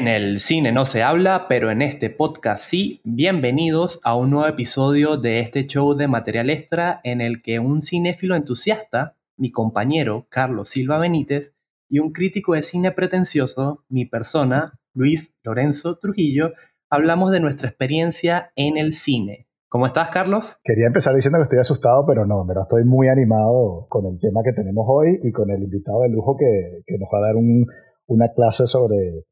[0.00, 3.02] En el cine no se habla, pero en este podcast sí.
[3.04, 7.82] Bienvenidos a un nuevo episodio de este show de material extra en el que un
[7.82, 11.54] cinéfilo entusiasta, mi compañero Carlos Silva Benítez,
[11.86, 16.52] y un crítico de cine pretencioso, mi persona, Luis Lorenzo Trujillo,
[16.88, 19.48] hablamos de nuestra experiencia en el cine.
[19.68, 20.56] ¿Cómo estás, Carlos?
[20.64, 24.54] Quería empezar diciendo que estoy asustado, pero no, estoy muy animado con el tema que
[24.54, 28.66] tenemos hoy y con el invitado de lujo que, nos va a dar una clase
[28.66, 29.26] sobre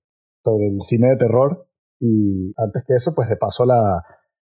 [0.44, 1.66] sobre el cine de terror.
[2.00, 4.02] Y antes que eso, pues le paso la,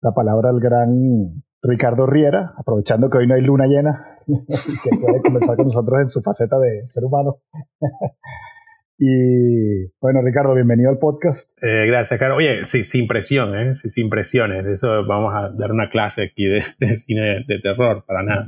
[0.00, 5.22] la palabra al gran Ricardo Riera, aprovechando que hoy no hay luna llena, que puede
[5.22, 7.38] conversar con nosotros en su faceta de ser humano.
[8.98, 11.50] y bueno, Ricardo, bienvenido al podcast.
[11.62, 12.38] Eh, gracias, Carlos.
[12.38, 13.74] Oye, sí, sin presión, ¿eh?
[13.74, 14.64] Sin presiones.
[14.64, 16.44] Eso vamos a dar una clase aquí
[16.78, 18.46] de, cine de, terror, para nada.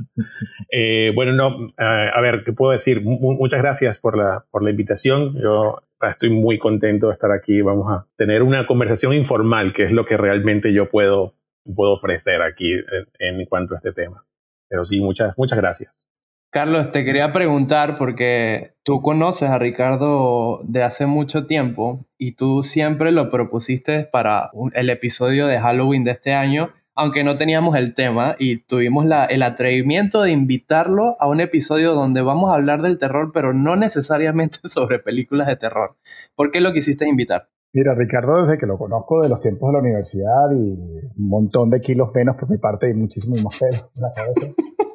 [0.71, 3.01] Eh, bueno, no, eh, a ver, ¿qué puedo decir?
[3.03, 5.35] muchas gracias por la, por la invitación.
[5.39, 7.61] Yo estoy muy contento de estar aquí.
[7.61, 11.35] Vamos a tener una conversación informal, que es lo que realmente yo puedo,
[11.75, 12.71] puedo ofrecer aquí
[13.19, 14.23] en, cuanto a este tema.
[14.67, 16.08] Pero sí, muchas, muchas gracias.
[16.51, 22.63] Carlos, te quería preguntar porque tú conoces a Ricardo de hace mucho tiempo y tú
[22.63, 27.93] siempre lo propusiste para el episodio de Halloween de este año aunque no teníamos el
[27.93, 32.97] tema y tuvimos el atrevimiento de invitarlo a un episodio donde vamos a hablar del
[32.97, 35.95] terror, pero no necesariamente sobre películas de terror.
[36.35, 37.47] ¿Por qué lo quisiste invitar?
[37.71, 41.69] Mira, Ricardo, desde que lo conozco de los tiempos de la universidad y un montón
[41.69, 44.53] de kilos menos por mi parte y muchísimo más pelo en la cabeza.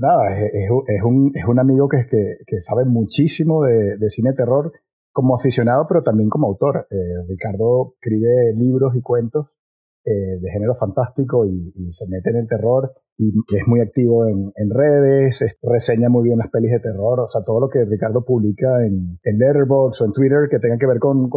[0.00, 0.70] Nada, es,
[1.04, 4.72] un, es, un, amigo que, que, sabe muchísimo de, cine terror
[5.12, 6.86] como aficionado, pero también como autor.
[6.90, 6.96] Eh,
[7.28, 9.48] Ricardo escribe libros y cuentos
[10.02, 14.70] eh, de género fantástico y, se mete en el terror y es muy activo en,
[14.70, 18.82] redes, reseña muy bien las pelis de terror, o sea, todo lo que Ricardo publica
[18.86, 21.28] en, en Letterboxd o en Twitter que tenga que ver con,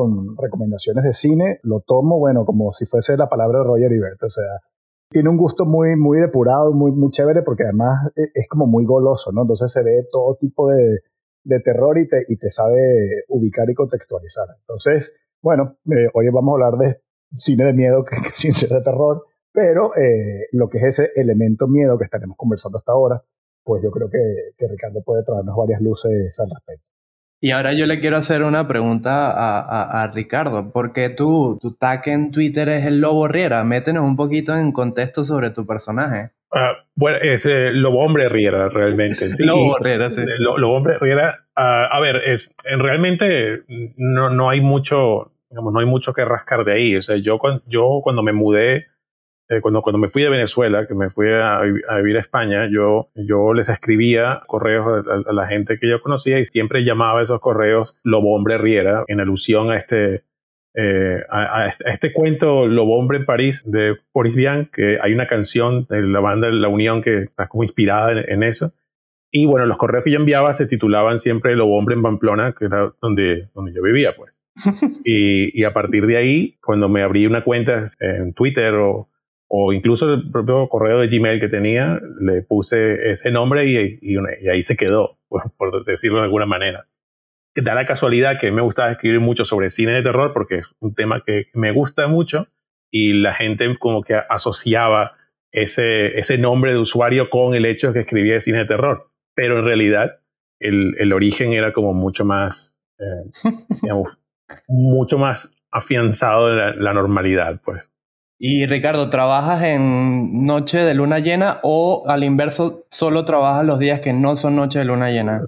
[0.42, 4.30] recomendaciones de cine, lo tomo, bueno, como si fuese la palabra de Roger Ebert, o
[4.30, 4.46] sea,
[5.14, 8.86] tiene un gusto muy, muy depurado, muy, muy chévere, porque además e, es como muy
[8.86, 9.44] goloso, ¿no?
[9.44, 11.00] Entonces se ve todo tipo de,
[11.44, 14.48] de terror y te, y te sabe ubicar y contextualizar.
[14.60, 17.02] Entonces, bueno, eh, hoy vamos a hablar de
[17.38, 21.98] cine de miedo que, sin de terror, pero eh, lo que es ese elemento miedo
[21.98, 23.24] que estaremos conversando hasta ahora,
[23.64, 24.20] pues yo creo que,
[24.58, 26.93] que Ricardo puede traernos varias luces al respecto.
[27.44, 32.08] Y ahora yo le quiero hacer una pregunta a, a, Ricardo, porque tú, tu tag
[32.08, 33.66] en Twitter es el Lobo Riera.
[33.66, 36.30] Métenos un poquito en contexto sobre tu personaje.
[36.54, 39.28] Uh, bueno, es eh, Lobo Hombre Riera, realmente.
[39.40, 40.22] Lobo Riera, sí.
[40.40, 41.42] Lobo Hombre Riera.
[41.58, 43.64] Uh, a ver, es, realmente
[43.98, 46.96] no, no hay mucho, no hay mucho que rascar de ahí.
[46.96, 48.86] O sea, yo, yo cuando me mudé,
[49.54, 51.62] eh, cuando, cuando me fui de Venezuela, que me fui a,
[51.98, 56.46] vivir a España, yo, yo les escribía correos a, la gente que yo conocía y
[56.46, 60.24] siempre llamaba esos correos Lobo Hombre Riera, en alusión a este,
[60.76, 65.86] eh, a, este cuento Lobo Hombre en París de Boris Vian, que hay una canción
[65.90, 68.74] de la banda La Unión que está como inspirada en, en eso.
[69.32, 72.66] Y bueno, los correos que yo enviaba se titulaban siempre Lobo Hombre en Pamplona, que
[72.66, 74.34] era donde, donde yo vivía, pues.
[75.06, 79.10] y, a partir de ahí, cuando me abrí una cuenta en Twitter o,
[79.56, 84.18] o incluso el propio correo de Gmail que tenía, le puse ese nombre y, y,
[84.50, 85.20] ahí se quedó,
[85.58, 86.88] por, decirlo de alguna manera.
[87.56, 90.96] Da la casualidad que me gusta escribir mucho sobre cine de terror porque es un
[90.96, 92.48] tema que me gusta mucho
[92.90, 95.18] y la gente como que asociaba
[95.52, 99.12] ese, ese nombre de usuario con el hecho de que escribía cine de terror.
[99.36, 100.20] Pero en realidad
[100.60, 103.30] el, el origen era como mucho más, eh,
[103.84, 104.18] digamos,
[104.68, 107.84] mucho más afianzado de la, normalidad, pues.
[108.46, 114.02] Y Ricardo, ¿trabajas en noche de luna llena o al inverso solo trabajas los días
[114.02, 115.44] que no son noche de luna llena?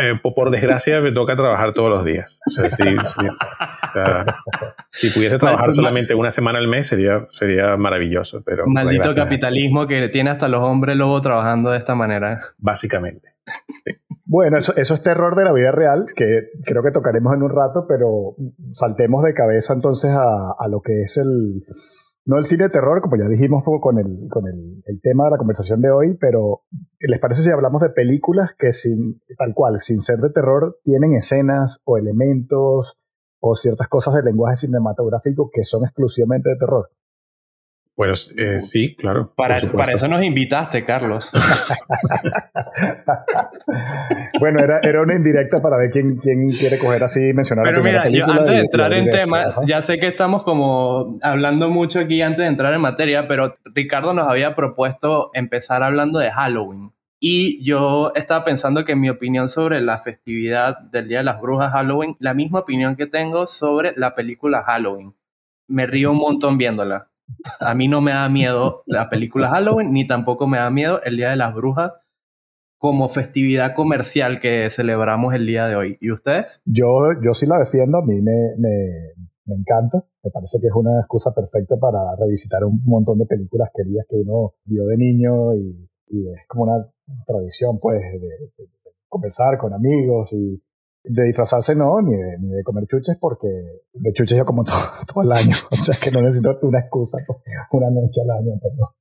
[0.00, 2.38] Eh, por desgracia me toca trabajar todos los días.
[4.92, 8.40] si pudiese trabajar solamente una semana al mes sería, sería maravilloso.
[8.46, 12.38] Pero Maldito capitalismo que tiene hasta los hombres luego trabajando de esta manera.
[12.58, 13.30] Básicamente.
[14.26, 17.50] Bueno, eso, eso es terror de la vida real, que creo que tocaremos en un
[17.50, 18.36] rato, pero
[18.74, 21.64] saltemos de cabeza entonces a, a lo que es el,
[22.28, 25.30] no el cine de terror, como ya dijimos con, el, con el, el, tema de
[25.30, 26.60] la conversación de hoy, pero
[27.00, 31.14] ¿les parece si hablamos de películas que sin, tal cual, sin ser de terror, tienen
[31.14, 32.98] escenas o elementos
[33.40, 36.90] o ciertas cosas del lenguaje cinematográfico que son exclusivamente de terror?
[37.98, 39.32] Bueno, eh, sí, claro.
[39.34, 41.28] Para, para, eso nos invitaste, Carlos.
[44.38, 47.82] bueno, era, era una indirecta para ver quién, quién quiere coger así y mencionar Pero
[47.82, 52.22] mira, yo antes de entrar en tema, ya sé que estamos como hablando mucho aquí
[52.22, 56.92] antes de entrar en materia, pero Ricardo nos había propuesto empezar hablando de Halloween.
[57.18, 61.72] Y yo estaba pensando que mi opinión sobre la festividad del Día de las Brujas
[61.72, 65.16] Halloween, la misma opinión que tengo sobre la película Halloween.
[65.66, 67.08] Me río un montón viéndola.
[67.60, 71.16] A mí no me da miedo la película Halloween, ni tampoco me da miedo el
[71.16, 71.92] Día de las Brujas
[72.78, 75.98] como festividad comercial que celebramos el día de hoy.
[76.00, 76.62] ¿Y ustedes?
[76.64, 80.04] Yo, yo sí la defiendo, a mí me, me, encanta.
[80.22, 84.16] Me parece que es una excusa perfecta para revisitar un montón de películas queridas que
[84.16, 86.88] uno vio de niño y, y es como una
[87.26, 88.68] tradición, pues, de, de,
[89.08, 90.62] conversar con amigos y
[91.08, 93.48] de disfrazarse no, ni de, ni de comer chuches porque
[93.92, 94.76] de chuches yo como todo,
[95.12, 97.18] todo el año, o sea que no necesito una excusa,
[97.72, 98.94] una noche al año, pero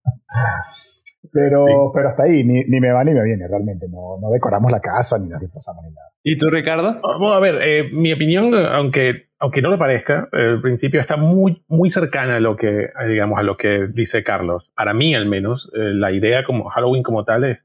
[1.31, 3.87] pero, pero hasta ahí, ni, ni, me va ni me viene realmente.
[3.89, 6.09] No, no decoramos la casa ni nos disfrazamos ni nada.
[6.23, 6.99] ¿Y tú, Ricardo?
[7.19, 11.63] Bueno, a ver, eh, mi opinión, aunque, aunque no lo parezca, al principio está muy,
[11.67, 14.71] muy cercana a lo que, digamos, a lo que dice Carlos.
[14.75, 17.59] Para mí, al menos, eh, la idea como Halloween como tal es,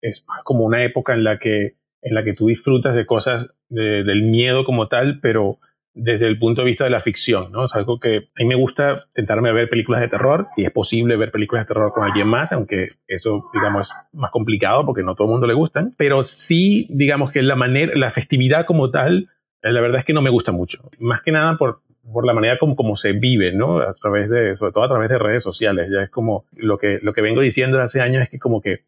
[0.00, 4.04] es como una época en la que, en la que tú disfrutas de cosas de,
[4.04, 5.58] del miedo como tal, pero
[5.94, 7.64] desde el punto de vista de la ficción, ¿no?
[7.64, 10.70] Es algo que a mí me gusta tentarme a ver películas de terror, si es
[10.70, 15.02] posible ver películas de terror con alguien más, aunque eso, digamos, es más complicado porque
[15.02, 18.90] no todo el mundo le gustan, pero sí, digamos que la manera, la festividad como
[18.90, 19.28] tal,
[19.62, 20.88] eh, la verdad es que no me gusta mucho.
[21.00, 21.80] Más que nada por,
[22.12, 23.80] por la manera como, como se vive, ¿no?
[23.80, 25.90] A través de, sobre todo a través de redes sociales.
[25.90, 28.80] Ya es como lo que, lo que vengo diciendo hace años es que como que,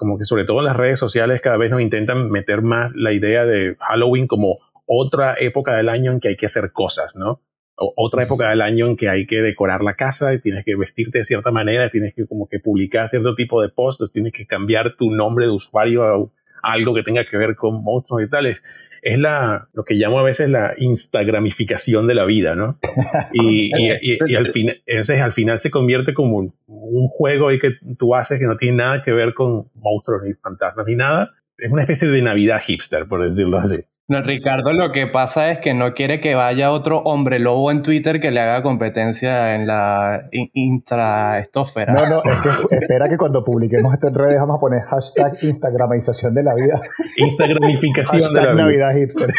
[0.00, 3.12] como que sobre todo en las redes sociales cada vez nos intentan meter más la
[3.12, 7.42] idea de Halloween como otra época del año en que hay que hacer cosas, ¿no?
[7.76, 10.74] O otra época del año en que hay que decorar la casa y tienes que
[10.74, 14.46] vestirte de cierta manera, tienes que como que publicar cierto tipo de posts, tienes que
[14.46, 16.26] cambiar tu nombre de usuario a,
[16.62, 18.56] algo que tenga que ver con monstruos y tales.
[19.02, 22.78] Es la, lo que llamo a veces la instagramificación de la vida, ¿no?
[23.32, 27.58] Y, y, y, al, fin, entonces, al final se convierte como un, un juego ahí
[27.58, 31.30] que tú haces que no tiene nada que ver con monstruos ni fantasmas ni nada.
[31.58, 33.82] Es una especie de Navidad hipster, por decirlo así.
[34.10, 37.82] No, Ricardo lo que pasa es que no quiere que vaya otro hombre lobo en
[37.82, 41.92] Twitter que le haga competencia en la intraestófera.
[41.92, 45.34] No, no, es que espera que cuando publiquemos esto en redes vamos a poner hashtag
[45.42, 46.80] Instagramización de la vida.
[47.18, 48.64] Instagramificación de la vida.
[48.64, 49.32] Navidad hipster.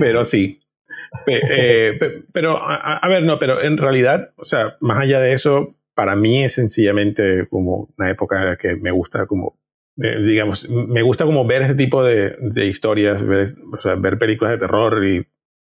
[0.00, 0.60] pero sí.
[1.26, 1.98] Eh,
[2.32, 6.16] pero, a, a ver, no, pero en realidad, o sea, más allá de eso, para
[6.16, 9.58] mí es sencillamente como una época que me gusta como
[9.96, 14.52] digamos, me gusta como ver ese tipo de, de historias, ver, o sea, ver películas
[14.52, 15.26] de terror y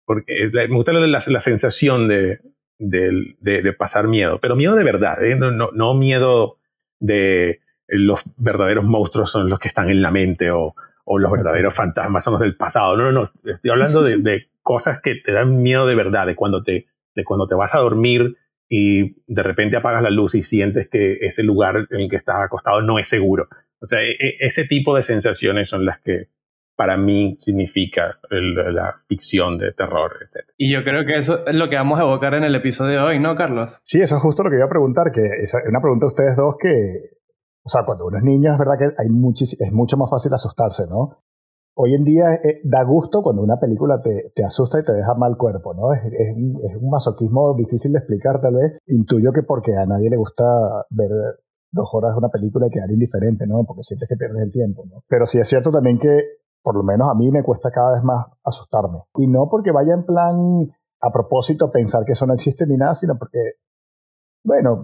[0.04, 2.40] porque me gusta la, la, la sensación de,
[2.78, 5.34] de, de, pasar miedo, pero miedo de verdad, ¿eh?
[5.34, 6.56] no, no, no, miedo
[7.00, 10.74] de los verdaderos monstruos son los que están en la mente o,
[11.04, 14.46] o los verdaderos fantasmas son los del pasado, no, no, no, estoy hablando de, de
[14.62, 17.78] cosas que te dan miedo de verdad, de cuando te, de cuando te vas a
[17.78, 18.36] dormir
[18.68, 22.40] y de repente apagas la luz y sientes que ese lugar en el que estás
[22.40, 23.48] acostado no es seguro.
[23.80, 26.28] O sea, e, e, ese tipo de sensaciones son las que
[26.76, 30.46] para mí significa el, la ficción de terror, etc.
[30.58, 33.04] Y yo creo que eso es lo que vamos a evocar en el episodio de
[33.04, 33.80] hoy, ¿no, Carlos?
[33.82, 36.36] Sí, eso es justo lo que iba a preguntar, que es una pregunta a ustedes
[36.36, 37.16] dos que,
[37.64, 40.86] o sea, cuando uno es niño es verdad que hay es mucho más fácil asustarse,
[40.86, 41.22] ¿no?
[41.78, 45.14] Hoy en día eh, da gusto cuando una película te, te, asusta y te deja
[45.14, 45.92] mal cuerpo, ¿no?
[45.92, 48.78] Es, es, un, es un masoquismo difícil de explicar, tal vez.
[48.86, 50.44] Intuyo que porque a nadie le gusta
[50.88, 51.10] ver
[51.70, 53.64] dos horas de una película y quedar indiferente, ¿no?
[53.64, 55.02] Porque sientes que pierdes el tiempo, ¿no?
[55.08, 56.22] Pero sí es cierto también que,
[56.62, 59.02] por lo menos a mí me cuesta cada vez más asustarme.
[59.16, 60.68] Y no porque vaya en plan
[61.00, 63.38] a propósito pensar que eso no existe ni nada, sino porque,
[64.44, 64.82] bueno,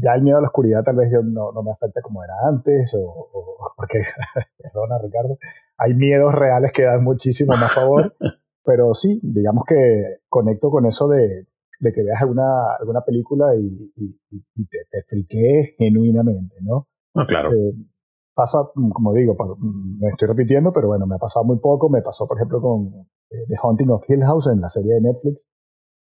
[0.00, 2.34] ya el miedo a la oscuridad tal vez yo no, no me afecta como era
[2.48, 3.98] antes, o, o porque,
[4.58, 5.38] perdona Ricardo,
[5.76, 8.14] hay miedos reales que dan muchísimo más favor.
[8.64, 11.46] Pero sí, digamos que conecto con eso de,
[11.78, 16.88] de que veas alguna, alguna película y, y, y te, te, friquees genuinamente, ¿no?
[17.14, 17.52] No, claro.
[17.52, 17.74] Eh,
[18.34, 19.36] pasa, como digo,
[20.00, 21.88] me estoy repitiendo, pero bueno, me ha pasado muy poco.
[21.88, 22.86] Me pasó, por ejemplo, con
[23.30, 25.46] eh, The Haunting of Hill House en la serie de Netflix.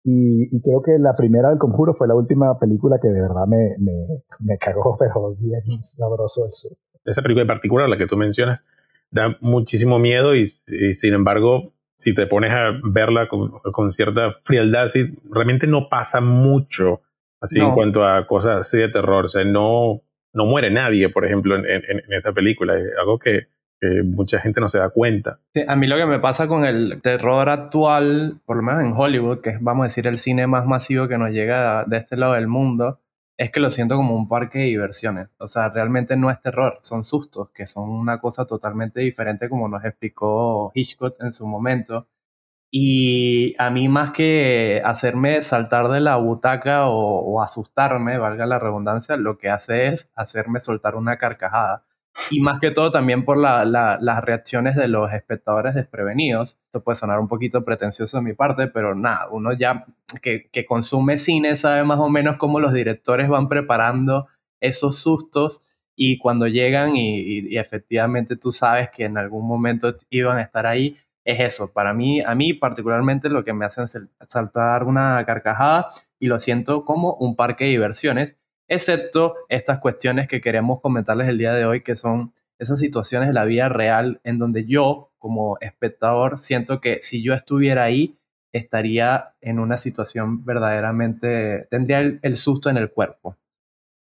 [0.04, 3.48] Y, y, creo que la primera del Conjuro fue la última película que de verdad
[3.48, 6.70] me, me, me cagó, pero bien sabroso eso.
[7.04, 8.62] Esa película en particular, la que tú mencionas,
[9.10, 14.36] da muchísimo miedo y, y sin embargo si te pones a verla con, con cierta
[14.44, 17.02] frialdad, sí, realmente no pasa mucho
[17.42, 17.70] así no.
[17.70, 19.26] en cuanto a cosas así de terror.
[19.26, 20.02] O sea, no,
[20.34, 22.78] no muere nadie, por ejemplo, en, en, en esa película.
[22.78, 23.48] Es algo que,
[23.80, 25.40] que, mucha gente no se da cuenta.
[25.54, 28.94] Sí, a mí lo que me pasa con el terror actual, por lo menos en
[28.94, 32.18] Hollywood, que es, vamos a decir, el cine más masivo que nos llega de este
[32.18, 33.00] lado del mundo,
[33.38, 35.30] es que lo siento como un parque de diversiones.
[35.38, 39.68] O sea, realmente no es terror, son sustos, que son una cosa totalmente diferente como
[39.68, 42.08] nos explicó Hitchcock en su momento.
[42.72, 49.18] Y a mí más que hacerme saltar de la butaca o, asustarme, valga la redundancia,
[49.18, 51.86] lo que hace es hacerme soltar una carcajada.
[52.30, 56.58] Y más que todo también por las reacciones de los espectadores desprevenidos.
[56.66, 59.86] Esto puede sonar un poquito pretencioso de mi parte, pero nada, uno ya
[60.22, 64.28] que, consume cine sabe más o menos cómo los directores van preparando
[64.60, 65.62] esos sustos
[65.96, 70.98] y cuando llegan y, efectivamente tú sabes que en algún momento iban a estar ahí,
[71.24, 71.72] es eso.
[71.72, 73.86] Para mí, a mí particularmente lo que me hacen
[74.28, 80.42] saltar una carcajada y lo siento como un parque de diversiones, excepto estas cuestiones que
[80.42, 84.40] queremos comentarles el día de hoy, que son esas situaciones de la vida real en
[84.40, 88.18] donde yo como espectador siento que si yo estuviera ahí,
[88.54, 93.38] estaría en una situación verdaderamente, tendría el susto en el cuerpo.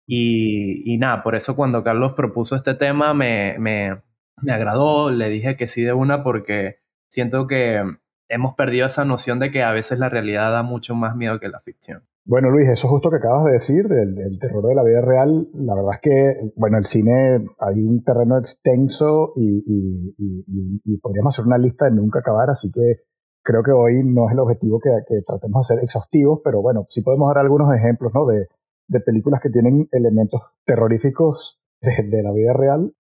[0.06, 4.02] Y, nada, por eso cuando Carlos propuso este tema me, me,
[4.42, 6.80] me agradó, le dije que sí de una porque
[7.11, 7.82] siento que
[8.28, 11.49] hemos perdido esa noción de que a veces la realidad da mucho más miedo que
[11.49, 12.06] la ficción.
[12.26, 15.75] Bueno, Luis, eso justo que acabas de decir del, terror de la vida real, la
[15.75, 21.35] verdad es que, bueno, el cine hay un terreno extenso y, y, y, y, podríamos
[21.35, 23.02] hacer una lista de nunca acabar, así que
[23.43, 26.87] creo que hoy no es el objetivo que, que tratemos de ser exhaustivos, pero bueno,
[26.88, 28.25] sí podemos dar algunos ejemplos, ¿no?
[28.25, 28.49] De,
[28.88, 32.95] de películas que tienen elementos terroríficos de, la vida real.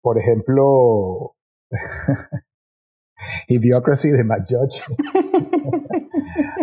[0.00, 1.34] Por ejemplo,
[3.48, 4.82] Idiocracy de Matt Judge.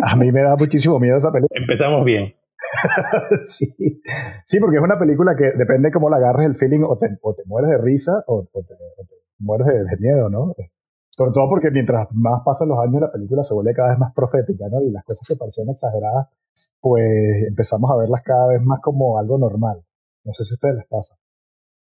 [0.12, 1.60] A mí me da muchísimo miedo esa película.
[1.60, 2.34] Empezamos bien.
[3.44, 3.66] sí.
[4.46, 7.42] sí, porque es una película que depende cómo la agarres el feeling, o te, te
[7.46, 8.60] mueres de risa o, te,
[9.38, 10.54] mueres de, miedo, ¿no?
[11.10, 14.12] Sobre todo porque mientras más pasan los años, la película se vuelve cada vez más
[14.14, 14.80] profética, ¿no?
[14.82, 16.28] Y las cosas que parecían exageradas
[16.84, 19.82] pues empezamos a verlas cada vez más como algo normal.
[20.24, 21.16] No sé si a ustedes les pasa.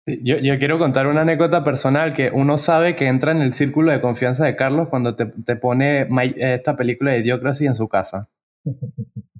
[0.06, 4.00] Yo, quiero contar una anécdota personal que uno sabe que entra en el círculo de
[4.00, 8.28] confianza de Carlos cuando te, te pone esta película de Idiocracy en su casa.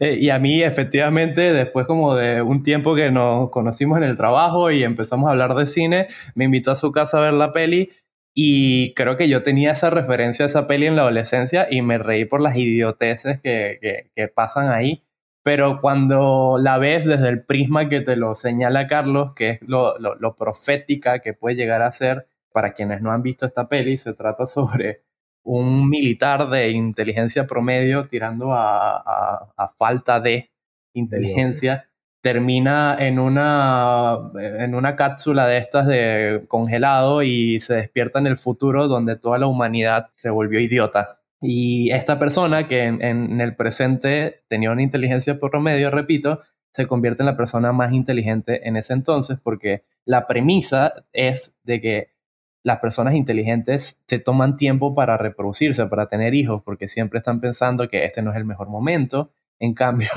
[0.00, 4.16] Eh, y a mí, efectivamente, después como de un tiempo que nos conocimos en el
[4.16, 7.52] trabajo y empezamos a hablar de cine, me invitó a su casa a ver la
[7.52, 7.90] peli
[8.34, 11.98] y creo que yo tenía esa referencia a esa peli en la adolescencia y me
[11.98, 15.04] reí por las idioteces que, que, pasan ahí.
[15.44, 19.96] Pero cuando la ves desde el prisma que te lo señala Carlos, que es lo,
[19.98, 24.14] lo, profética que puede llegar a ser, para quienes no han visto esta peli, se
[24.14, 25.02] trata sobre
[25.44, 30.50] un militar de inteligencia promedio tirando a, a, a falta de
[30.94, 31.88] inteligencia
[32.24, 38.38] termina en una, en una cápsula de estas de congelado y se despierta en el
[38.38, 41.18] futuro donde toda la humanidad se volvió idiota.
[41.46, 46.40] Y esta persona que en, el presente tenía una inteligencia por promedio, repito,
[46.72, 51.82] se convierte en la persona más inteligente en ese entonces porque la premisa es de
[51.82, 52.14] que
[52.62, 57.90] las personas inteligentes se toman tiempo para reproducirse, para tener hijos, porque siempre están pensando
[57.90, 59.30] que este no es el mejor momento.
[59.58, 60.08] En cambio,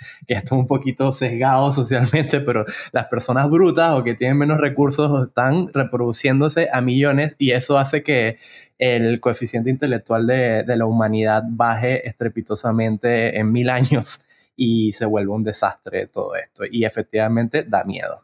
[0.26, 4.58] que esto es un poquito sesgado socialmente, pero las personas brutas o que tienen menos
[4.58, 8.36] recursos están reproduciéndose a millones y eso hace que
[8.78, 14.24] el coeficiente intelectual de, la humanidad baje estrepitosamente en mil años
[14.56, 16.64] y se vuelve un desastre todo esto.
[16.70, 18.22] Y efectivamente da miedo.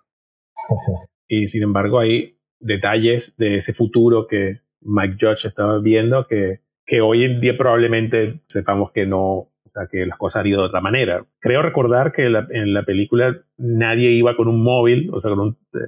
[1.29, 6.61] Y sin embargo hay detalles de ese futuro que Mike Judge estaba viendo que
[7.03, 9.51] hoy en día probablemente sepamos que no,
[9.91, 11.25] que las cosas han ido de otra manera.
[11.41, 15.31] Creo recordar que en la película nadie iba con un móvil, o sea,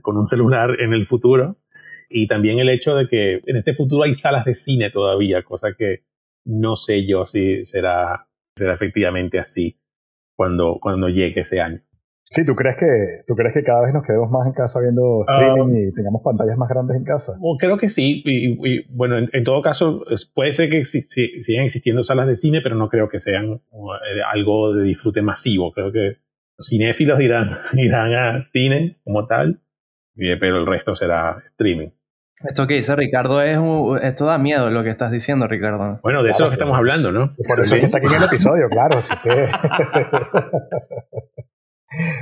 [0.03, 1.57] con un, celular en el futuro.
[2.11, 5.75] Y también el hecho de que en ese futuro hay salas de cine todavía, cosa
[5.77, 6.01] que
[6.45, 9.79] no sé yo si será, será efectivamente así
[10.37, 11.81] cuando, cuando llegue ese año.
[12.31, 15.25] Sí, ¿tú crees, que, ¿tú crees que cada vez nos quedemos más en casa viendo
[15.27, 15.79] streaming ah.
[15.79, 17.33] y tengamos pantallas más grandes en casa?
[17.59, 18.23] creo que sí.
[18.25, 20.05] Y, bueno, en, todo caso,
[20.35, 24.75] puede ser que sigan existiendo salas de cine, pero no creo que sean eh, algo
[24.75, 25.73] de disfrute masivo.
[25.73, 26.19] Creo que
[26.59, 29.61] los cinéfilos irán, irán a cine como tal,
[30.15, 31.89] pero el resto será streaming.
[32.45, 33.59] Esto que dice Ricardo es
[34.03, 35.99] esto da miedo lo que estás diciendo, Ricardo.
[36.03, 37.35] Bueno, de eso es lo que estamos hablando, ¿no?
[37.49, 39.01] Por eso es que está aquí en el episodio, claro.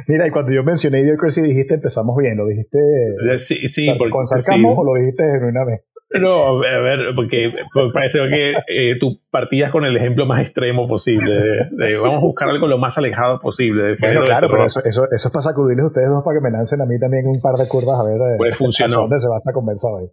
[0.08, 2.78] Mira, y cuando yo mencioné Idiocracy dijiste empezamos bien, ¿lo dijiste
[3.38, 5.84] sí, sí, con sarcasmo o lo dijiste genuinamente?
[6.20, 7.50] No, a ver, porque
[7.92, 11.68] parece que eh, tú partías con el ejemplo más extremo posible.
[12.00, 13.96] vamos a buscar algo lo más alejado posible.
[14.00, 16.50] Bueno, claro, pero eso, eso, eso, es para sacudirles a ustedes dos para que me
[16.50, 19.02] lancen a mí también un par de curvas a ver eh, pues funcionó.
[19.02, 20.06] dónde se va a estar conversado ahí.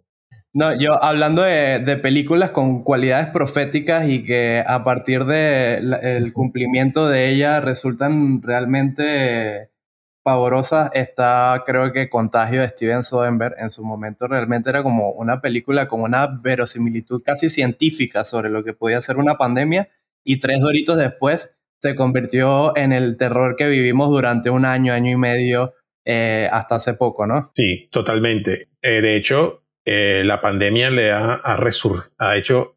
[0.52, 7.08] No, yo hablando de, películas con cualidades proféticas y que a partir del el cumplimiento
[7.08, 9.70] de ellas resultan realmente
[10.24, 13.54] pavorosas está, creo que Contagio de Steven Soderbergh.
[13.58, 18.64] En su momento realmente era como una película con una verosimilitud casi científica sobre lo
[18.64, 19.88] que podía ser una pandemia
[20.24, 25.12] y tres doritos después se convirtió en el terror que vivimos durante un año, año
[25.12, 25.74] y medio
[26.06, 27.42] eh, hasta hace poco, ¿no?
[27.54, 28.68] Sí, totalmente.
[28.80, 32.76] Eh, de hecho, eh, la pandemia le ha, ha hecho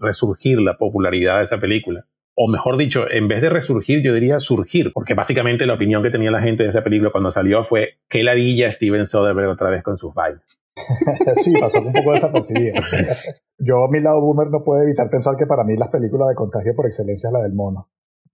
[0.00, 2.04] resurgir la popularidad de esa película
[2.40, 6.10] o mejor dicho, en vez de resurgir, yo diría surgir, porque básicamente la opinión que
[6.10, 9.82] tenía la gente de esa película cuando salió fue que ladilla Steven Soderbergh otra vez
[9.82, 10.60] con sus bailes.
[11.34, 12.80] sí, pasó un poco desapercibida.
[13.58, 16.36] Yo, a mi lado boomer, no puedo evitar pensar que para mí las películas de
[16.36, 17.88] contagio por excelencia es la del mono.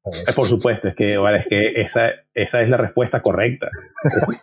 [0.04, 3.70] Eh, por supuesto, es que, es que esa, esa es la respuesta correcta.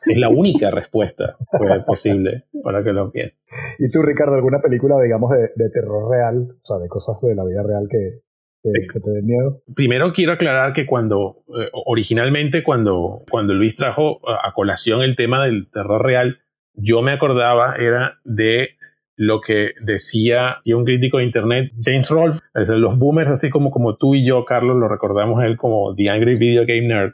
[0.07, 1.37] Es, la única respuesta
[1.85, 3.37] posible para que lo piensen.
[3.77, 7.35] ¿Y tú, Ricardo, alguna película, digamos, de, de terror real, o sea, de cosas de
[7.35, 8.21] la vida real que,
[8.63, 9.61] que, te den miedo?
[9.75, 15.43] Primero quiero aclarar que cuando, eh, originalmente cuando, cuando Luis trajo a colación el tema
[15.43, 16.39] del terror real,
[16.73, 18.77] yo me acordaba era de
[19.21, 24.15] lo que decía un crítico de internet, James Rolfe, los boomers, así como, como tú
[24.15, 27.13] y yo, Carlos, lo recordamos él como The Angry Video Game Nerd.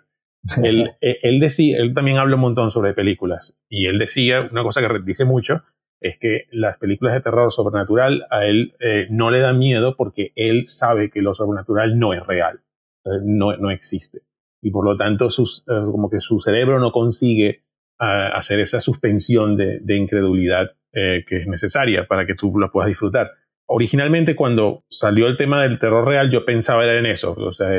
[0.63, 4.63] él, eh, él, decía, él también habla un montón sobre películas y él decía una
[4.63, 5.63] cosa que dice mucho,
[6.00, 10.32] es que las películas de terror sobrenatural a él eh, no le dan miedo porque
[10.36, 12.60] él sabe que lo sobrenatural no es real,
[13.06, 14.22] eh, no, no, existe.
[14.62, 17.63] Y por lo tanto, sus, eh, como que su cerebro no consigue
[18.00, 23.32] hacer esa suspensión de, incredulidad que es necesaria para que tú lo puedas disfrutar.
[23.66, 27.70] Originalmente, cuando salió el tema del terror real, yo pensaba era en eso, o sea,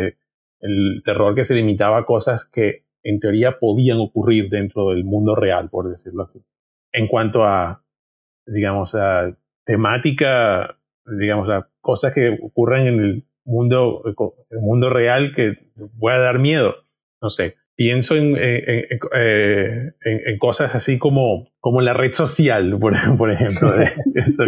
[0.60, 5.36] el terror que se limitaba a cosas que en teoría podían ocurrir dentro del mundo
[5.36, 6.40] real, por decirlo así.
[6.92, 7.84] En cuanto a
[8.52, 9.32] digamos, a
[9.64, 10.76] temática,
[11.06, 14.02] digamos, a cosas que ocurren en el mundo,
[14.50, 15.58] el mundo real que
[15.98, 16.74] pueda dar miedo.
[17.20, 22.94] No sé, pienso en, en, eh, en, cosas así como, como la red social, por,
[23.16, 24.44] por ejemplo, de, eso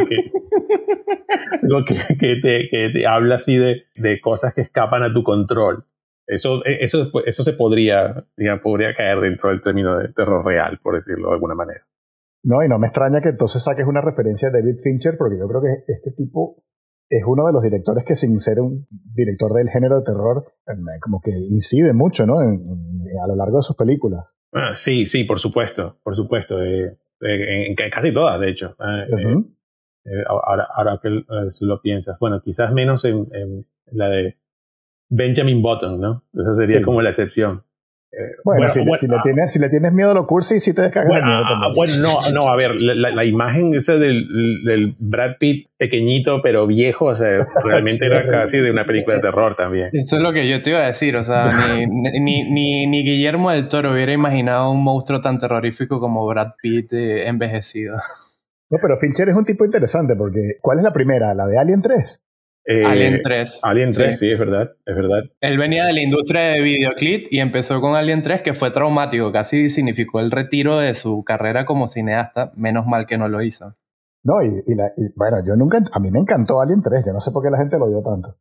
[1.86, 5.84] que, que, te, que te habla así de, de cosas que escapan a tu control.
[6.26, 10.94] Eso, eso, eso se podría, digamos, podría caer dentro del término de terror real, por
[10.94, 11.84] decirlo de alguna manera.
[12.42, 15.46] No, y no me extraña que entonces saques una referencia a David Fincher, porque yo
[15.46, 16.62] creo que este tipo
[17.10, 20.44] es uno de los directores que sin ser un director del género de terror,
[21.02, 22.38] como que incide mucho, ¿no?
[22.38, 24.24] a lo largo de sus películas.
[24.52, 26.62] Ah, sí, sí, por supuesto, por supuesto.
[26.62, 28.74] Eh, eh, en, casi todas, de hecho.
[28.78, 29.04] Ah,
[30.04, 31.08] eh, ahora, ahora que
[31.60, 32.18] lo piensas.
[32.18, 33.26] Bueno, quizás menos en,
[33.92, 34.36] la de
[35.08, 36.24] Benjamin Button, ¿no?
[36.32, 37.64] Esa sería como la excepción.
[38.12, 41.08] Eh, bueno, si, le tienes, si le tienes miedo a lo cursi, sí te descargas
[41.08, 44.26] bueno, miedo ah, bueno, no, no, a ver, la, imagen esa del,
[44.64, 49.22] del, Brad Pitt pequeñito pero viejo, o sea, realmente era casi de una película de
[49.22, 49.90] terror también.
[49.92, 51.86] Eso es lo que yo te iba a decir, o sea, ni,
[52.20, 56.92] ni, ni, ni Guillermo del Toro hubiera imaginado un monstruo tan terrorífico como Brad Pitt
[56.92, 57.94] eh, envejecido.
[58.70, 61.32] No, pero Fincher es un tipo interesante porque ¿cuál es la primera?
[61.34, 62.20] ¿La de Alien 3?
[62.66, 63.60] Eh, Alien 3.
[63.62, 64.30] Alien 3, sí.
[64.30, 65.24] es verdad, es verdad.
[65.40, 69.32] Él venía de la industria de videoclip y empezó con Alien 3, que fue traumático,
[69.32, 73.74] casi significó el retiro de su carrera como cineasta, menos mal que no lo hizo.
[74.22, 74.62] No, y,
[75.16, 77.58] bueno, yo nunca, a mí me encantó Alien 3, yo no sé por qué la
[77.58, 78.36] gente lo odió tanto.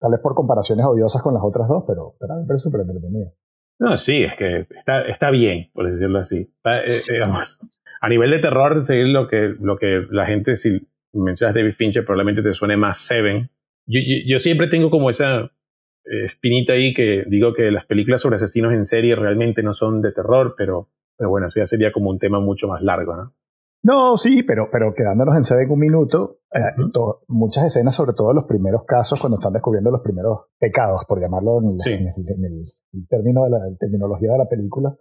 [0.00, 2.64] Tal vez por comparaciones odiosas con las otras dos, pero, pero a mí me parece
[2.64, 3.32] súper entretenido.
[3.80, 6.48] No, sí, es que está, está bien, por decirlo así.
[6.64, 7.20] Eh,
[8.00, 12.04] a nivel de terror, seguir lo que, lo que la gente, si mencionas David Fincher,
[12.04, 13.50] probablemente te suene más Seven,
[13.86, 15.50] yo, yo, siempre tengo como esa
[16.04, 20.00] eh, espinita ahí que digo que las películas sobre asesinos en serie realmente no son
[20.02, 23.34] de terror, pero, pero bueno, eso ya sería como un tema mucho más largo, ¿no?
[23.82, 26.72] No, sí, pero, pero quedándonos en Seven un minuto, eh,
[27.28, 31.60] muchas escenas, sobre todo los primeros casos, cuando están descubriendo los primeros pecados, por llamarlo
[31.60, 34.96] en, el, término de la terminología de la película,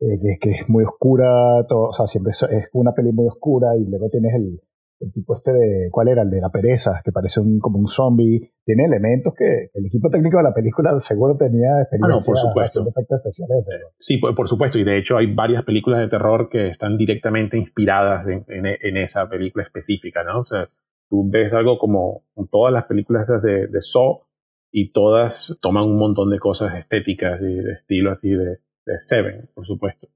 [0.00, 3.76] eh, que, que, es muy oscura, todo, o sea, siempre es una peli muy oscura
[3.76, 4.58] y luego tienes el,
[5.00, 6.22] el tipo este de, ¿cuál era?
[6.22, 8.52] El de la pereza, que parece un, como un zombie.
[8.64, 12.38] Tiene elementos que el equipo técnico de la película seguro tenía experiencia ah, no, por
[12.38, 12.80] supuesto.
[12.80, 13.64] efectos especiales.
[13.98, 14.78] Sí, por, supuesto.
[14.78, 19.28] Y de hecho hay varias películas de terror que están directamente inspiradas en, en, esa
[19.28, 20.40] película específica, ¿no?
[20.40, 20.68] O sea,
[21.08, 24.22] tú ves algo como todas las películas esas de, de Saw
[24.70, 29.48] y todas toman un montón de cosas estéticas y de estilo así de, de Seven,
[29.54, 30.08] por supuesto.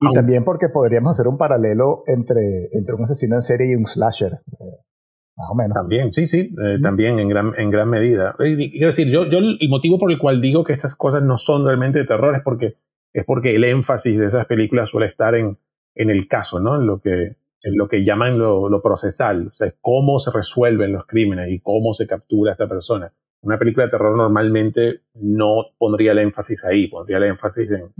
[0.00, 3.86] Y también porque podríamos hacer un paralelo entre, entre un asesino en serie y un
[3.86, 4.32] slasher.
[4.32, 4.80] Eh,
[5.36, 5.74] más o menos.
[5.74, 8.34] También, sí, sí, eh, también en gran, en gran medida.
[8.38, 11.66] Quiero decir, yo, yo el motivo por el cual digo que estas cosas no son
[11.66, 12.76] realmente de terror es porque,
[13.12, 15.58] es porque el énfasis de esas películas suele estar en,
[15.94, 16.76] en el caso, ¿no?
[16.76, 20.92] En lo que, en lo que llaman lo, lo procesal, o sea, cómo se resuelven
[20.92, 23.12] los crímenes y cómo se captura a esta persona.
[23.42, 27.90] Una película de terror normalmente no pondría el énfasis ahí, pondría el énfasis en,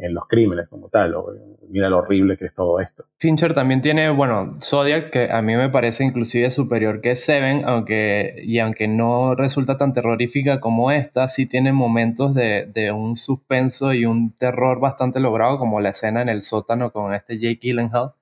[0.00, 1.32] en los crímenes como tal, o
[1.68, 3.04] mira lo horrible que es todo esto.
[3.18, 8.42] Fincher también tiene, bueno, Zodiac, que a mí me parece inclusive superior que Seven, aunque,
[8.44, 13.92] y aunque no resulta tan terrorífica como esta, sí tiene momentos de, de un suspenso
[13.92, 18.12] y un terror bastante logrado, como la escena en el sótano con este Jake Gyllenhaal.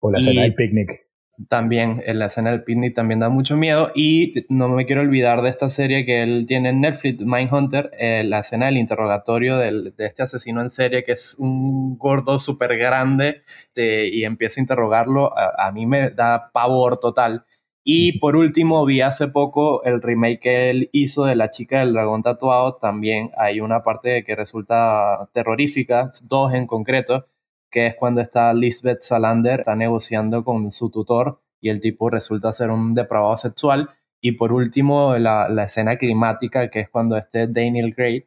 [0.00, 1.09] O la escena del picnic
[1.48, 5.42] también en la escena del picnic también da mucho miedo y no me quiero olvidar
[5.42, 9.92] de esta serie que él tiene en Netflix, Mindhunter, eh, la escena del interrogatorio de
[9.98, 13.42] este asesino en serie que es un gordo súper grande
[13.76, 17.44] y empieza a interrogarlo, a, mí me da pavor total.
[17.82, 21.94] Y por último, vi hace poco el remake que él hizo de La chica del
[21.94, 22.76] dragón tatuado.
[22.76, 27.24] También hay una parte que resulta terrorífica, dos en concreto,
[27.70, 32.52] que es cuando está Lisbeth Salander, está negociando con su tutor y el tipo resulta
[32.52, 33.90] ser un depravado sexual.
[34.20, 38.26] Y por último, la, la escena climática, que es cuando este Daniel Gray,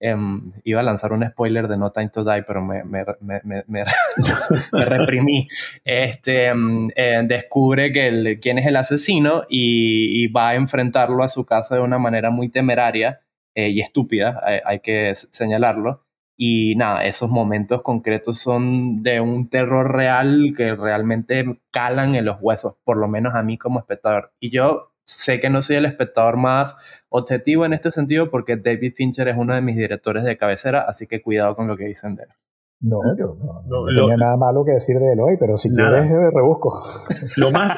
[0.00, 2.82] em, iba a lanzar un spoiler de No Time to Die, pero me,
[4.72, 5.48] reprimí.
[5.84, 11.28] Este, em, eh, descubre que quién es el asesino y, y, va a enfrentarlo a
[11.28, 13.20] su casa de una manera muy temeraria
[13.54, 16.05] eh, y estúpida, hay que señalarlo.
[16.36, 22.36] Y nada, esos momentos concretos son de un terror real que realmente calan en los
[22.40, 24.32] huesos, por lo menos a mí como espectador.
[24.38, 26.76] Y yo sé que no soy el espectador más
[27.08, 31.06] objetivo en este sentido porque David Fincher es uno de mis directores de cabecera, así
[31.06, 32.30] que cuidado con lo que dicen de él.
[32.78, 33.36] No, yo
[33.66, 36.78] no, tenía nada malo que decir de él hoy, pero si quieres eh, rebusco.
[37.38, 37.76] Lo más,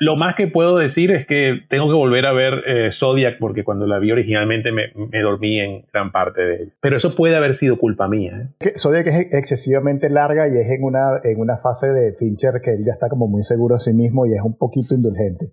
[0.00, 3.62] lo, más que puedo decir es que tengo que volver a ver eh, Zodiac porque
[3.62, 6.72] cuando la vi originalmente me, me, dormí en gran parte de ella.
[6.80, 8.54] Pero eso puede haber sido culpa mía.
[8.60, 8.72] ¿eh?
[8.76, 12.84] Zodiac es excesivamente larga y es en una, en una fase de Fincher que él
[12.86, 15.52] ya está como muy seguro de sí mismo y es un poquito indulgente.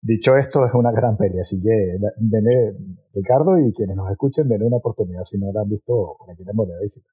[0.00, 2.76] Dicho esto, es una gran peli, así que denle,
[3.12, 6.44] Ricardo y quienes nos escuchen, denle una oportunidad si no la han visto, por aquí
[6.44, 7.12] les a visitar.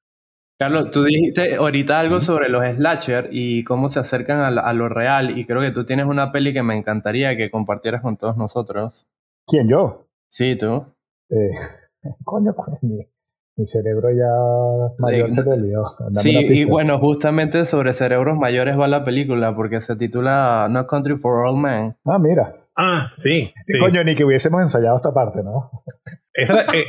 [0.59, 5.37] Carlos, tú dijiste ahorita algo sobre los slasher y cómo se acercan a, lo real
[5.37, 9.07] y creo que tú tienes una peli que me encantaría que compartieras con todos nosotros.
[9.47, 10.07] ¿Quién, yo?
[10.29, 10.85] Sí, tú.
[11.29, 11.51] Eh,
[12.23, 13.07] coño, pues mi,
[13.65, 19.55] cerebro ya mayor se te sí, y bueno, justamente sobre cerebros mayores va la película
[19.55, 21.95] porque se titula No Country for All Men.
[22.05, 22.55] Ah, mira.
[22.75, 23.53] Ah, sí.
[23.79, 25.69] Coño, ni que hubiésemos ensayado esta parte, ¿no?
[26.33, 26.85] Esa, eh,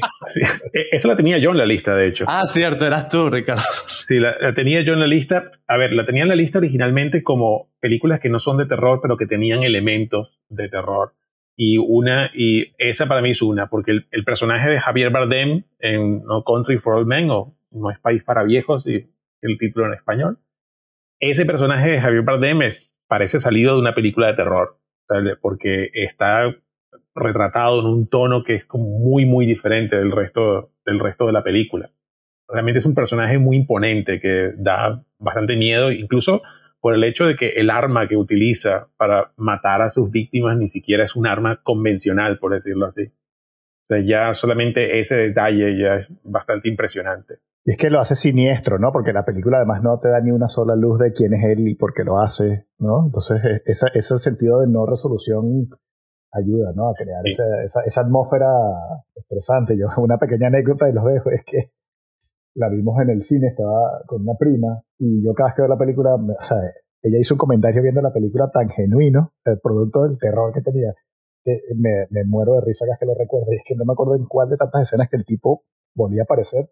[0.92, 2.24] esa, la tenía yo en la lista, de hecho.
[2.28, 3.62] Ah, cierto, eras tú, Ricardo.
[3.62, 5.50] Sí, la, tenía yo en la lista.
[5.66, 9.00] A ver, la tenía en la lista originalmente como películas que no son de terror,
[9.02, 11.12] pero que tenían elementos de terror.
[11.56, 16.22] Y una, y esa para mí es una, porque el, personaje de Javier Bardem en
[16.24, 19.06] No Country for Old Men, o No es País para Viejos, y
[19.40, 20.38] el título en español,
[21.20, 22.58] ese personaje de Javier Bardem
[23.06, 24.78] parece salido de una película de terror
[25.40, 26.54] porque está
[27.14, 31.32] retratado en un tono que es como muy, muy diferente del resto, del resto de
[31.32, 31.90] la película.
[32.48, 36.42] Realmente es un personaje muy imponente que da bastante miedo, incluso
[36.80, 40.68] por el hecho de que el arma que utiliza para matar a sus víctimas ni
[40.68, 43.04] siquiera es un arma convencional, por decirlo así.
[43.04, 47.36] O sea, ya solamente ese detalle ya es bastante impresionante.
[47.64, 48.92] Y es que lo hace siniestro, ¿no?
[48.92, 51.68] Porque la película además no te da ni una sola luz de quién es él
[51.68, 53.06] y por qué lo hace, ¿no?
[53.06, 55.70] Entonces, e, ese sentido de no resolución
[56.34, 56.88] ayuda, ¿no?
[56.88, 58.48] A crear esa, esa, atmósfera
[59.14, 59.76] estresante.
[59.78, 61.72] Yo, una pequeña anécdota y los dejo, es que
[62.56, 65.68] la vimos en el cine, estaba con una prima, y yo cada vez que veo
[65.68, 66.58] la película, o sea,
[67.02, 70.94] ella hizo un comentario viendo la película tan genuino, el producto del terror que tenía,
[71.42, 73.52] que me, me muero de risa cada vez que lo recuerdo.
[73.52, 76.22] Y es que no me acuerdo en cuál de tantas escenas que el tipo volvía
[76.22, 76.70] a aparecer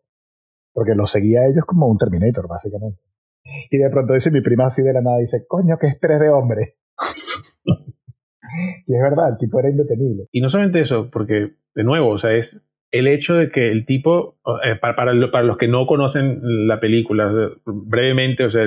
[0.72, 3.01] porque lo seguía a ellos como un Terminator, básicamente.
[3.70, 6.31] Y de pronto dice mi prima así de la nada, dice, coño, que estrés de
[6.31, 6.77] hombre.
[8.86, 10.24] y es verdad, el tipo era indetenible.
[10.32, 13.86] Y no solamente eso, porque, de nuevo, o sea, es el hecho de que el
[13.86, 17.32] tipo, eh, para, para, los que no conocen la película,
[17.64, 18.62] brevemente, o sea,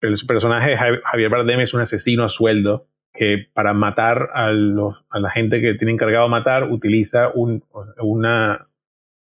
[0.00, 4.94] el personaje de Javier Bardem es un asesino a sueldo que para matar a, los,
[5.10, 7.64] a la gente que tiene encargado de matar utiliza un,
[8.00, 8.68] una,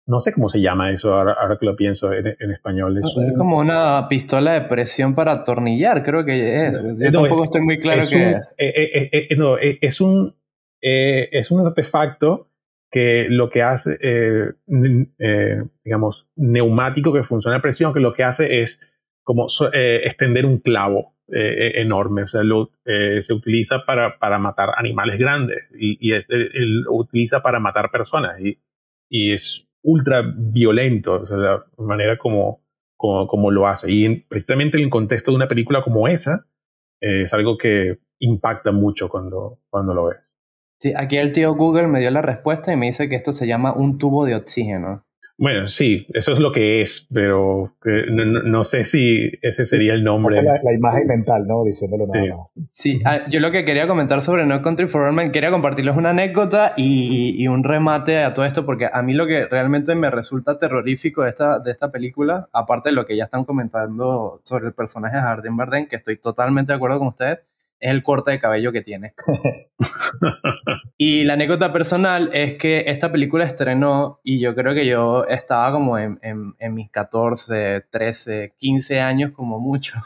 [0.07, 2.97] no sé cómo se llama eso ahora, ahora que lo pienso en, español.
[2.97, 6.81] Es, como una pistola de presión para atornillar, creo que es.
[6.97, 8.55] Yo tampoco estoy muy claro qué es.
[8.57, 10.33] Eh, eh, eh, no, es, un,
[10.81, 12.47] es un artefacto
[12.89, 13.97] que lo que hace,
[15.83, 18.79] digamos, neumático que funciona a presión, que lo que hace es
[19.23, 22.23] como extender un clavo enorme.
[22.23, 22.43] O sea,
[22.85, 28.39] se utiliza para, para, matar animales grandes y, y lo utiliza para matar personas.
[28.39, 28.57] Y,
[29.09, 32.61] y es ultra violento, o sea, la manera como,
[32.97, 33.89] como, lo hace.
[33.89, 36.45] Y precisamente en el contexto de una película como esa,
[37.01, 40.17] eh, es algo que impacta mucho cuando, cuando lo ves.
[40.79, 43.47] Sí, aquí el tío Google me dio la respuesta y me dice que esto se
[43.47, 45.05] llama un tubo de oxígeno.
[45.39, 47.71] Bueno, sí, eso es lo que es, pero
[48.09, 50.41] no, sé si ese sería el nombre.
[50.41, 51.63] la, la, imagen mental, ¿no?
[51.63, 52.31] Diciéndolo nada sí.
[52.31, 52.69] más.
[52.71, 55.95] Sí, ah, yo lo que quería comentar sobre No Country for Old Men, quería compartirles
[55.95, 59.93] una anécdota y, y, un remate a todo esto, porque a mí lo que realmente
[59.93, 64.41] me resulta terrorífico de esta, de esta película, aparte de lo que ya están comentando
[64.43, 67.41] sobre el personaje de Jardín Bardem, que estoy totalmente de acuerdo con ustedes,
[67.79, 69.13] es el corte de cabello que tiene.
[70.97, 75.71] y la anécdota personal es que esta película estrenó y yo creo que yo estaba
[75.71, 79.97] como en, en, mis 14, 13, 15 años como mucho.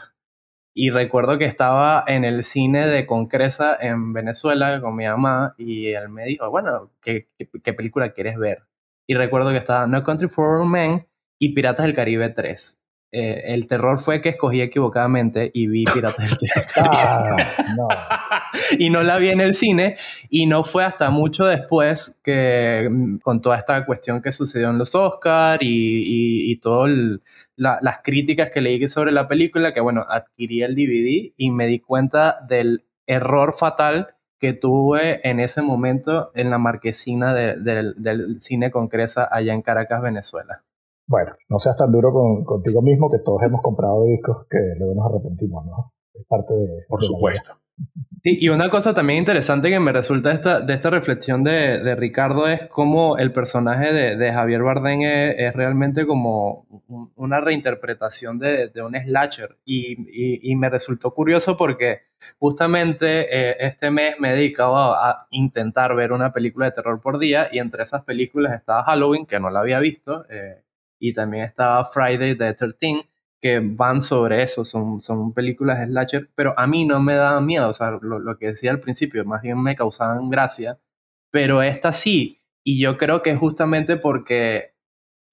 [0.74, 5.88] Y recuerdo que estaba en el cine de Concresa en Venezuela con mi mamá y
[5.88, 8.62] él me dijo, bueno, ¿qué, qué, película quieres ver?
[9.06, 11.06] Y recuerdo que estaba No Country for Old Men
[11.38, 12.81] y Piratas del Caribe 3.
[13.14, 17.46] Eh, el terror fue que escogí equivocadamente y vi Piratas del Caribe.
[17.74, 19.96] Ah, y no la vi en el cine
[20.30, 24.78] y no fue hasta mucho después que mm, con toda esta cuestión que sucedió en
[24.78, 26.90] los Oscars y, y, todas
[27.56, 31.80] las críticas que leí sobre la película que bueno, adquirí el DVD y me di
[31.80, 39.28] cuenta del error fatal que tuve en ese momento en la marquesina del cine Concresa
[39.30, 40.62] allá en Caracas, Venezuela.
[41.12, 44.94] Bueno, no seas tan duro con, contigo mismo que todos hemos comprado discos que luego
[44.94, 45.92] nos arrepentimos, ¿no?
[46.14, 46.86] Es parte de...
[46.88, 47.52] Por supuesto.
[48.22, 51.96] Sí, y una cosa también interesante que me resulta esta, de esta reflexión de, de
[51.96, 56.66] Ricardo es cómo el personaje de, de Javier Bardem es, realmente como
[57.16, 59.58] una reinterpretación de, de un slasher.
[59.66, 62.00] Y, y, y, me resultó curioso porque
[62.38, 67.18] justamente eh, este mes me he dedicado a, intentar ver una película de terror por
[67.18, 70.24] día y entre esas películas estaba Halloween, que no la había visto.
[70.30, 70.62] Eh,
[71.02, 73.00] y también estaba Friday the 13
[73.40, 77.68] que van sobre eso, son, son películas slasher, pero a mí no me da miedo,
[77.68, 80.78] o sea, lo, que decía al principio, más bien me causaban gracia,
[81.32, 84.76] pero esta sí, y yo creo que justamente porque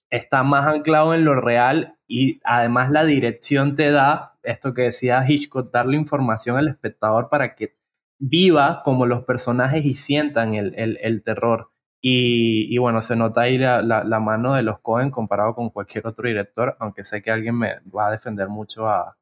[0.10, 5.24] está más anclado en lo real y además la dirección te da, esto que decía
[5.28, 7.74] Hitchcock, darle información al espectador para que
[8.18, 11.70] viva como los personajes y sientan el, el, el terror.
[12.02, 16.28] Y, bueno, se nota ahí la, la, mano de los Cohen comparado con cualquier otro
[16.28, 19.18] director, aunque sé que alguien me va a defender mucho a,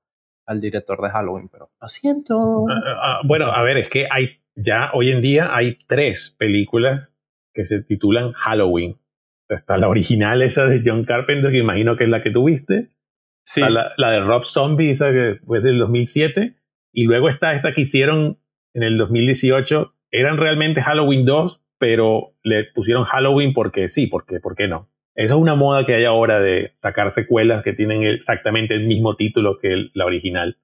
[0.45, 2.65] al director de Halloween, pero lo siento.
[2.69, 7.09] Ah, ah, bueno, a ver, es que hay ya hoy en día hay tres películas
[7.53, 8.97] que se titulan Halloween.
[9.49, 12.89] Está la original esa de John Carpenter, que imagino que es la que tuviste.
[13.45, 13.61] Sí.
[13.61, 16.55] la, la, de Rob Zombie, esa que fue del 2007.
[16.91, 18.39] Y luego está esta que hicieron
[18.73, 19.93] en el 2018.
[20.11, 24.89] Eran realmente Halloween 2, pero le pusieron Halloween porque sí, porque ¿por qué no?
[25.15, 29.15] Esa es una moda que hay ahora de sacar secuelas que tienen exactamente el mismo
[29.15, 30.57] título que la original,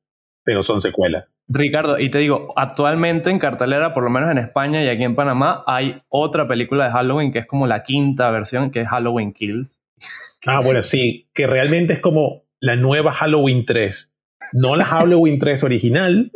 [0.43, 1.25] pero son secuelas.
[1.47, 5.15] Ricardo, y te digo, actualmente en cartelera, por lo menos en España y aquí en
[5.15, 9.33] Panamá, hay otra película de Halloween que es como la quinta versión, que es Halloween
[9.33, 9.79] Kills.
[10.45, 14.11] Ah, bueno, sí, que realmente es como la nueva Halloween 3.
[14.51, 16.33] No la Halloween 3 original,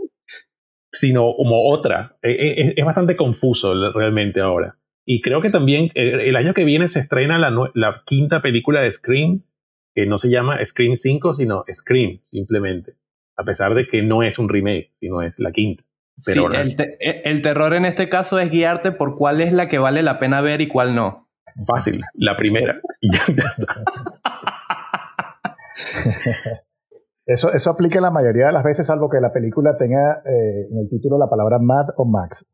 [0.94, 2.18] sino como otra.
[2.22, 4.78] E, e, es, bastante confuso realmente ahora.
[5.06, 8.92] Y creo que también el, año que viene se estrena la, la, quinta película de
[8.92, 9.44] Scream,
[9.96, 12.96] que no se llama Scream 5, sino Scream, simplemente.
[13.38, 15.84] A pesar de que no es un remake, sino es la quinta.
[16.18, 19.80] sí, el, e, el, terror en este caso es guiarte por cuál es la que
[19.80, 21.30] vale la pena ver y cuál no.
[21.66, 22.82] Fácil, la primera.
[27.38, 30.78] Eso, eso aplica la mayoría de las veces, salvo que la película tenga eh, en
[30.80, 32.50] el título la palabra Mad o Max.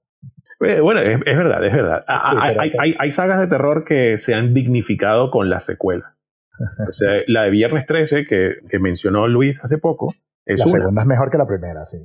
[0.59, 2.03] Eh, bueno, es, verdad, es verdad.
[2.05, 6.17] Ah, ah, hay, hay, hay, sagas de terror que se han dignificado con la secuela.
[6.59, 10.13] o sea, la de Viernes 13, que, que mencionó Luis hace poco.
[10.45, 11.99] Es la segunda es mejor que la primera, sí.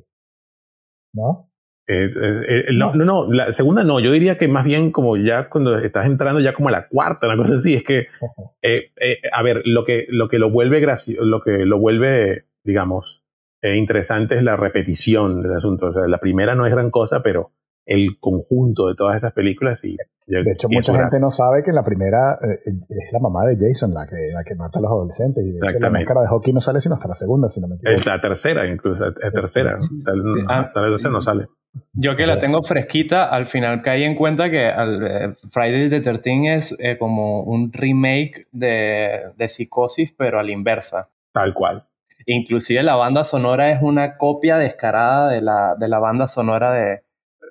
[1.15, 1.51] ¿No?
[1.89, 6.07] no, no, no, la segunda no, yo diría que más bien como ya cuando estás
[6.07, 8.07] entrando ya como a la cuarta, una cosa así, es que,
[8.63, 8.93] eh,
[9.33, 13.23] a ver, lo que, lo que lo vuelve gracioso, lo que lo vuelve digamos,
[13.63, 15.87] eh, interesante es la repetición del asunto.
[15.87, 17.53] O sea, la primera no es gran cosa, pero
[17.87, 21.77] el conjunto de todas esas películas y de hecho mucha gente no sabe que en
[21.77, 24.91] la primera eh, es la mamá de Jason la que la que mata a los
[24.91, 27.63] adolescentes y de hecho la máscara de hockey no sale sino hasta la segunda si
[27.63, 27.99] no me equivoco.
[27.99, 29.79] Es la tercera incluso es tercera.
[30.05, 31.47] La tercera no sale.
[31.95, 36.77] Yo que la tengo fresquita al final caí en cuenta que eh, Friday the 13
[36.79, 41.09] es como un remake de, de Psicosis pero a la inversa.
[41.33, 41.88] Tal cual
[42.31, 47.01] Inclusive la banda sonora es una copia descarada de la, de la banda sonora de,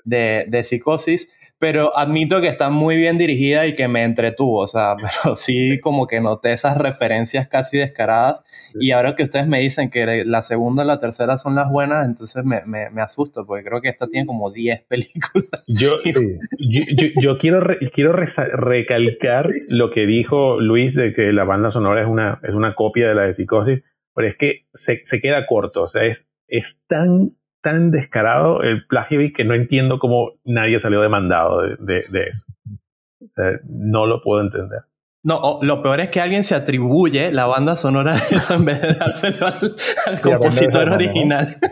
[0.04, 4.68] de, de, Psicosis, pero admito que está muy bien dirigida y que me entretuvo, o
[4.68, 8.44] sea, pero sí como que noté esas referencias casi descaradas.
[8.80, 12.06] Y ahora que ustedes me dicen que la segunda y la tercera son las buenas,
[12.06, 15.63] entonces me, me, me asusto porque creo que esta tiene como 10 películas.
[15.68, 16.22] Yo, yo,
[17.20, 22.40] yo, quiero, quiero recalcar lo que dijo Luis de que la banda sonora es una,
[22.44, 23.82] es una copia de la de Psicosis,
[24.18, 27.30] pero es que se, se queda corto, o sea, es, es tan
[27.62, 32.46] tan descarado el plagio y que no entiendo cómo nadie salió demandado de, de, eso.
[33.22, 34.80] O sea, no lo puedo entender.
[35.24, 38.82] No, lo peor es que alguien se atribuye la banda sonora de eso en vez
[38.82, 41.58] de dárselo al, compositor original.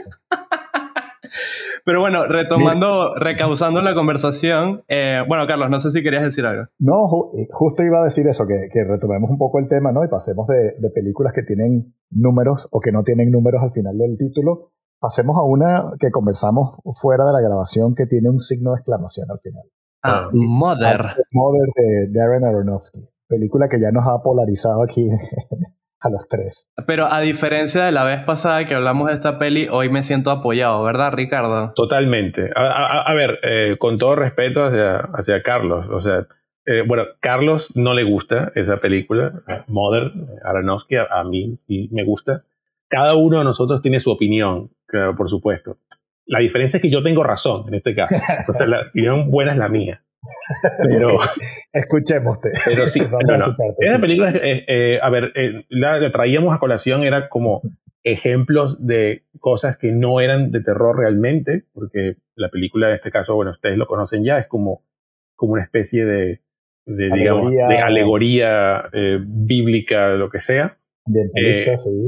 [1.86, 6.66] Pero bueno, retomando, recausando la conversación, eh, bueno, Carlos, no sé si querías decir algo.
[6.80, 10.04] No, eh, justo iba a decir eso, que, que, retomemos un poco el tema, ¿no?
[10.04, 13.98] Y pasemos de, de, películas que tienen números o que no tienen números al final
[13.98, 18.72] del título Pasemos a una que conversamos fuera de la grabación que tiene un signo
[18.72, 19.64] de exclamación al final.
[20.02, 21.00] Ah, Mother.
[21.32, 23.08] Mother de Darren Aronofsky.
[23.28, 25.08] Película que ya nos ha polarizado aquí
[26.06, 26.70] a los tres.
[26.88, 30.32] Pero a diferencia de la vez pasada que hablamos de esta peli, hoy me siento
[30.32, 31.74] apoyado, ¿verdad, Ricardo?
[31.76, 32.50] Totalmente.
[32.56, 36.28] A, ver, eh, con todo respeto hacia, hacia Carlos, o sea,
[36.66, 39.34] eh, bueno, Carlos no le gusta esa película,
[39.68, 40.12] Mother,
[40.44, 42.44] Aronofsky, a mí sí me gusta.
[42.88, 45.78] Cada uno de nosotros tiene su opinión Claro, por supuesto.
[46.26, 48.16] La diferencia es que yo tengo razón en este caso.
[48.40, 50.02] Entonces, la opinión buena es la mía.
[50.84, 51.20] Pero.
[51.74, 52.40] Escuchemos.
[52.66, 53.00] Pero sí,
[53.80, 57.62] Esa película, eh, a ver, eh, la traíamos a colación, era como
[58.06, 63.36] ejemplos de cosas que no eran de terror realmente, porque la película en este caso,
[63.36, 64.84] bueno, ustedes lo conocen ya, es como,
[65.36, 66.40] como una especie de,
[66.86, 70.78] de digamos, de alegoría eh, bíblica, lo que sea.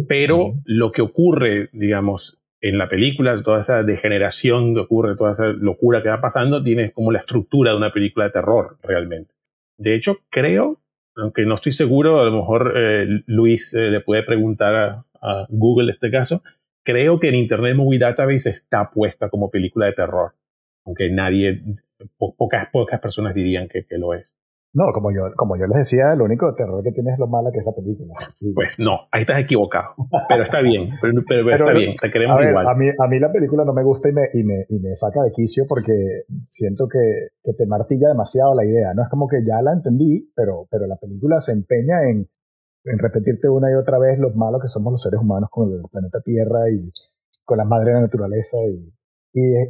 [0.08, 5.48] Pero lo que ocurre, digamos, en la película, toda esa degeneración que ocurre, toda esa
[5.48, 9.34] locura que va pasando, tiene como la estructura de una película de terror realmente.
[9.78, 10.80] De hecho, creo,
[11.16, 15.04] aunque no estoy seguro, a lo mejor eh, Luis eh, le puede preguntar a,
[15.50, 16.44] Google este caso,
[16.84, 20.34] creo que en Internet Movie Database está puesta como película de terror,
[20.86, 21.60] aunque nadie,
[22.18, 24.37] pocas, pocas personas dirían que lo es.
[24.74, 27.50] No, como yo, como yo les decía, lo único terror que tiene es lo mala
[27.52, 28.14] que es la película.
[28.54, 29.96] Pues no, ahí estás equivocado.
[30.30, 32.68] Pero está bien, pero, está bien, te queremos igual.
[32.68, 34.96] A mí, a mí la película no me gusta y me, y me, y me
[34.96, 35.94] saca de quicio porque
[36.48, 38.94] siento que, que, te martilla demasiado la idea.
[38.94, 42.28] No es como que ya la entendí, pero, pero la película se empeña en,
[42.84, 45.82] en repetirte una y otra vez lo malo que somos los seres humanos con el
[45.90, 46.92] planeta Tierra y
[47.44, 48.94] con la madre de la naturaleza y,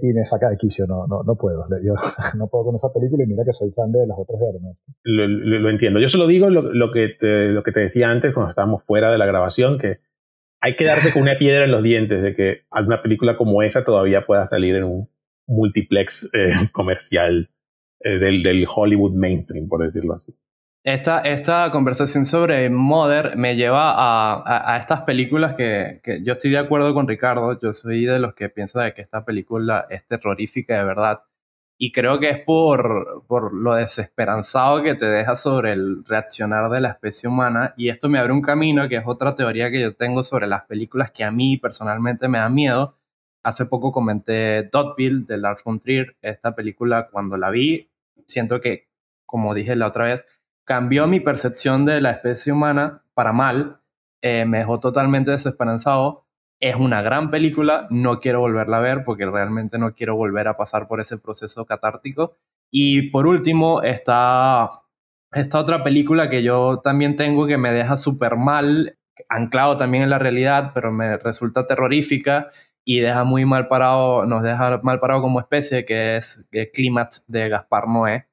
[0.01, 1.65] y, me saca de quicio, no, no, no puedo.
[1.83, 1.93] Yo
[2.37, 4.91] no puedo con esa película y mira que soy fan de las otras de Aronofsky.
[5.03, 5.99] Lo, lo, entiendo.
[5.99, 9.17] Yo solo digo lo, lo, que lo que te decía antes cuando estábamos fuera de
[9.17, 9.97] la grabación, que
[10.61, 13.83] hay que darte con una piedra en los dientes de que alguna película como esa
[13.83, 15.09] todavía pueda salir en un
[15.47, 17.49] multiplex eh, comercial
[17.99, 20.33] eh, del, del Hollywood mainstream, por decirlo así.
[20.87, 26.51] Esta, esta conversación sobre Mother me lleva a, a, estas películas que, que, yo estoy
[26.51, 27.59] de acuerdo con Ricardo.
[27.59, 31.23] Yo soy de los que piensa de que esta película es terrorífica de verdad.
[31.77, 36.79] Y creo que es por, por lo desesperanzado que te deja sobre el reaccionar de
[36.79, 37.73] la especie humana.
[37.75, 40.63] Y esto me abre un camino, que es otra teoría que yo tengo sobre las
[40.63, 42.95] películas que a mí personalmente me dan miedo.
[43.43, 46.15] Hace poco comenté Dotville de Lars von Trier.
[46.21, 47.89] Esta película, cuando la vi,
[48.25, 48.87] siento que,
[49.25, 50.25] como dije la otra vez,
[50.67, 53.79] cambió mi percepción de la especie humana para mal,
[54.21, 56.25] eh, me dejó totalmente desesperanzado.
[56.59, 60.57] Es una gran película, no quiero volverla a ver porque realmente no quiero volver a
[60.57, 62.35] pasar por ese proceso catártico.
[62.69, 64.67] Y por último está
[65.31, 68.97] esta otra película que yo también tengo que me deja súper mal,
[69.29, 72.47] anclado también en la realidad, pero me resulta terrorífica
[72.83, 77.47] y deja muy mal parado, nos deja mal parado como especie, que es Clímax de
[77.47, 78.27] Gaspar Noé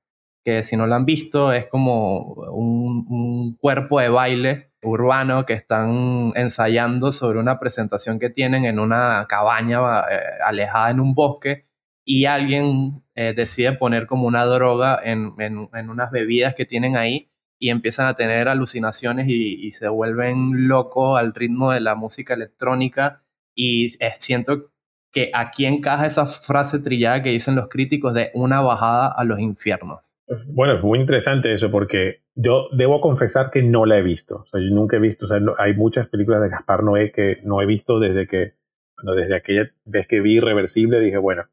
[0.44, 6.32] que si no lo han visto es como un, cuerpo de baile urbano que están
[6.36, 9.80] ensayando sobre una presentación que tienen en una cabaña
[10.10, 11.64] eh, alejada en un bosque
[12.04, 17.30] y alguien eh, decide poner como una droga en, en, unas bebidas que tienen ahí
[17.58, 23.22] y empiezan a tener alucinaciones y, se vuelven locos al ritmo de la música electrónica
[23.54, 24.70] y siento
[25.12, 29.38] que aquí encaja esa frase trillada que dicen los críticos de una bajada a los
[29.38, 30.13] infiernos.
[30.26, 34.36] Bueno, es muy interesante eso porque yo debo confesar que no la he visto.
[34.36, 37.40] O sea, yo nunca he visto, o sea, hay muchas películas de Gaspar Noé que
[37.44, 38.54] no he visto desde que,
[39.02, 41.44] desde aquella vez que vi Irreversible dije, bueno,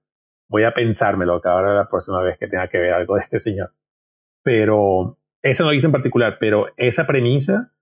[0.50, 3.40] voy a pensármelo cada ahora la próxima vez que tenga que ver algo de este
[3.40, 3.72] señor.
[4.44, 7.74] Pero, esa no hice en particular, pero esa premisa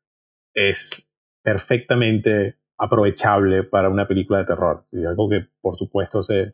[0.55, 1.07] es
[1.43, 4.85] perfectamente aprovechable para una película de terror.
[5.07, 6.53] algo que, por supuesto, se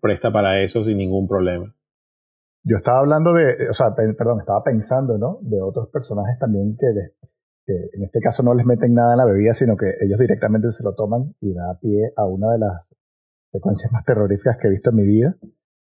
[0.00, 1.75] presta para eso sin ningún problema.
[2.68, 5.38] Yo estaba hablando de, o sea, perdón, estaba pensando, ¿no?
[5.42, 6.86] De otros personajes también que,
[7.64, 10.72] que en este caso no les meten nada en la bebida, sino que ellos directamente
[10.72, 12.92] se lo toman y da pie a una de las
[13.52, 15.36] secuencias más terroríficas que he visto en mi vida.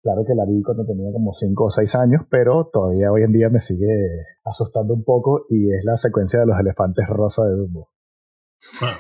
[0.02, 3.32] Claro que la vi cuando tenía como 5 o 6 años, pero todavía hoy en
[3.32, 3.94] día me sigue
[4.44, 7.93] asustando un poco y es la secuencia de los elefantes rosa de Dumbo.
[8.82, 8.96] Ah,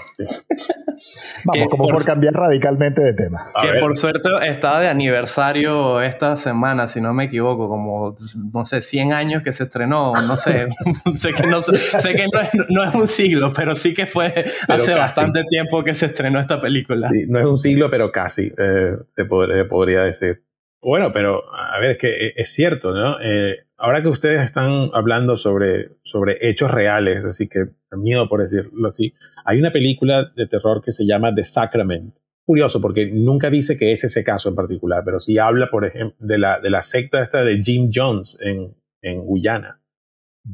[1.45, 3.41] Vamos, como por, cambiar radicalmente de tema.
[3.61, 8.15] que por suerte estaba de aniversario esta semana, si no me equivoco, como,
[8.53, 10.67] no sé, 100 años que se estrenó, no sé,
[11.15, 12.27] sé que, no, sé que
[12.69, 16.61] no, es, un siglo, pero sí que fue hace bastante tiempo que se estrenó esta
[16.61, 17.09] película.
[17.09, 20.43] Sí, no es un siglo, pero casi, eh, se, podría decir.
[20.81, 23.19] Bueno, pero a ver, es que es cierto, ¿no?
[23.21, 28.87] Eh, ahora que ustedes están hablando sobre, sobre hechos reales, así que miedo por decirlo
[28.87, 29.13] así,
[29.43, 32.15] hay una película de terror que se llama The Sacrament.
[32.45, 36.15] Curioso, porque nunca dice que es ese caso en particular, pero sí habla, por ejemplo,
[36.19, 39.81] de la, de la secta esta de Jim Jones en, en Guyana.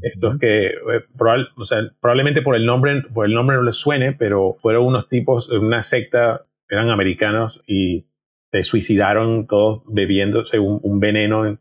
[0.01, 1.03] Esto es que eh,
[1.55, 5.07] o sea, probablemente por el nombre por el nombre no les suene, pero fueron unos
[5.07, 8.05] tipos, una secta, eran americanos y
[8.51, 11.59] se suicidaron todos bebiéndose un, veneno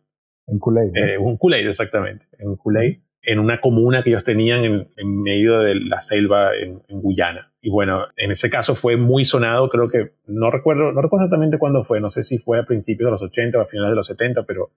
[0.49, 0.97] en, en Kool-Aid.
[0.97, 5.75] Eh, un Kool-Aid, exactamente, en Kool-Aid en una comuna que ellos tenían en, medio de
[5.75, 7.53] la selva en, Guyana.
[7.61, 11.59] Y bueno, en ese caso fue muy sonado, creo que, no recuerdo, no recuerdo exactamente
[11.59, 13.97] cuándo fue, no sé si fue a principios de los 80 o a finales de
[13.97, 14.71] los 70, pero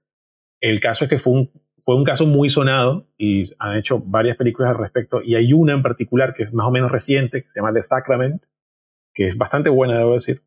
[0.59, 1.51] el caso es que fue un,
[1.86, 5.74] fue un caso muy sonado y han hecho varias películas al respecto y hay una
[5.74, 8.43] en particular que es más o menos reciente, que se llama The Sacrament,
[9.13, 10.41] que es bastante buena, debo decir.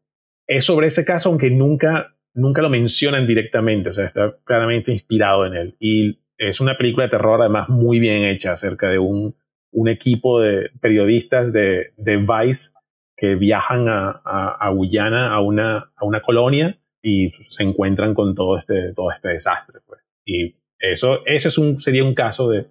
[0.47, 5.47] Es sobre ese caso, aunque nunca, nunca lo mencionan directamente, o sea, está claramente inspirado
[5.47, 5.77] en él.
[5.79, 9.35] Y es una película de terror además muy bien hecha acerca de un,
[9.73, 12.71] un equipo de periodistas de, de Vice
[13.17, 14.11] que viajan a,
[14.59, 19.29] a, Guyana, a una, a una colonia y se encuentran con todo este, todo este
[19.29, 19.81] desastre.
[19.87, 20.01] Pues.
[20.25, 22.67] Y eso, ese es un, sería un caso de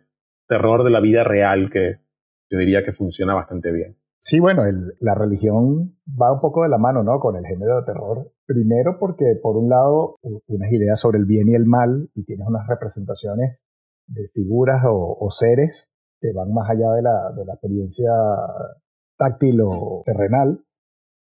[0.47, 1.97] terror de la vida real que
[2.49, 3.95] yo diría que funciona bastante bien.
[4.25, 4.63] Sí, bueno,
[5.01, 7.19] la religión va un poco de la mano, ¿no?
[7.19, 8.31] Con el género de terror.
[8.45, 10.15] Primero porque, por un lado,
[10.47, 13.65] unas ideas sobre el bien y el mal y tienes unas representaciones
[14.07, 18.11] de figuras o, seres que van más allá de la, de la experiencia
[19.17, 20.63] táctil o terrenal.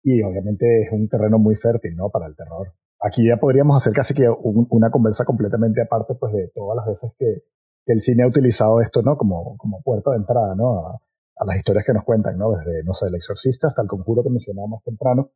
[0.02, 2.10] Y obviamente es un terreno muy fértil, ¿no?
[2.12, 2.72] Para el terror.
[3.02, 7.12] Aquí ya podríamos hacer casi que una conversa completamente aparte, pues, de todas las veces
[7.20, 7.44] que,
[7.88, 9.18] el cine ha utilizado esto, ¿no?
[9.18, 10.88] Como, como puerta de entrada, ¿no?
[10.88, 11.00] a
[11.44, 12.52] las historias que nos cuentan, ¿no?
[12.52, 15.32] Desde, no sé, El Exorcista hasta El Conjuro que mencionábamos temprano.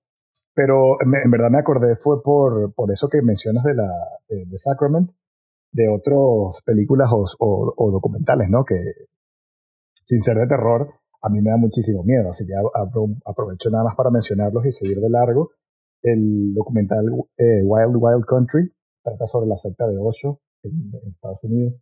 [0.53, 3.89] Pero en verdad me acordé fue por, por eso que mencionas de, la,
[4.27, 5.11] de, Sacrament,
[5.71, 8.65] de otras películas o, documentales, ¿no?
[8.65, 8.75] Que
[10.05, 10.89] sin ser de terror,
[11.21, 12.29] a mí me da muchísimo miedo.
[12.29, 12.53] Así que
[13.25, 15.51] aprovecho nada más para mencionarlos y seguir de largo.
[16.01, 17.05] El documental
[17.37, 18.71] eh, Wild Wild Country
[19.03, 21.75] trata sobre la secta de Osho en, en Estados Unidos.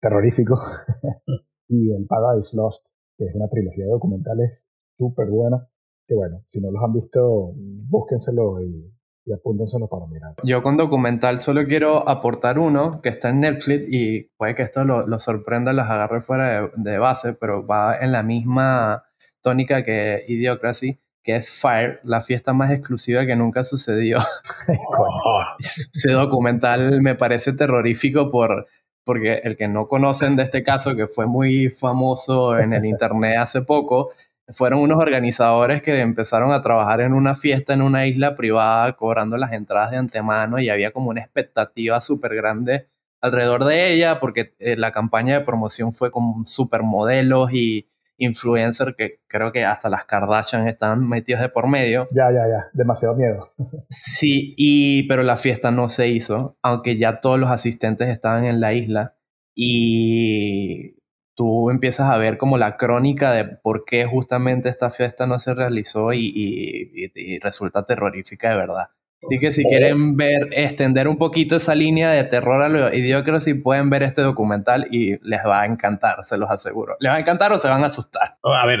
[0.00, 0.58] Terrorífico.
[1.68, 2.86] y el Paradise Lost
[3.16, 4.64] que es una trilogía de documentales
[4.96, 5.68] súper buena,
[6.06, 7.52] que bueno, si no los han visto,
[7.88, 8.96] búsquenselo y,
[9.26, 10.34] y apúntenselo para mirar.
[10.44, 14.84] Yo con documental solo quiero aportar uno que está en Netflix y puede que esto
[14.84, 19.04] lo, lo sorprenda, los agarre fuera de, base, pero va en la misma
[19.42, 24.18] tónica que Idiocracy, que es Fire, la fiesta más exclusiva que nunca sucedió.
[25.58, 28.66] Ese documental me parece terrorífico por
[29.06, 33.38] porque el que no conocen de este caso, que fue muy famoso en el internet
[33.38, 34.10] hace poco,
[34.48, 39.36] fueron unos organizadores que empezaron a trabajar en una fiesta en una isla privada, cobrando
[39.36, 42.88] las entradas de antemano y había como una expectativa súper grande
[43.20, 47.88] alrededor de ella, porque eh, la campaña de promoción fue con supermodelos y
[48.18, 52.08] influencer que creo que hasta las Kardashian están metidas de por medio.
[52.12, 53.48] Ya, ya, ya, demasiado miedo.
[53.90, 58.60] sí, y, pero la fiesta no se hizo, aunque ya todos los asistentes estaban en
[58.60, 59.14] la isla
[59.54, 60.96] y
[61.34, 65.54] tú empiezas a ver como la crónica de por qué justamente esta fiesta no se
[65.54, 68.88] realizó y resulta terrorífica de verdad.
[69.22, 73.54] Así que si quieren ver, extender un poquito esa línea de terror a lo idiocracia,
[73.62, 76.96] pueden ver este documental y les va a encantar, se los aseguro.
[77.00, 78.36] ¿Les va a encantar o se van a asustar?
[78.42, 78.80] A ver,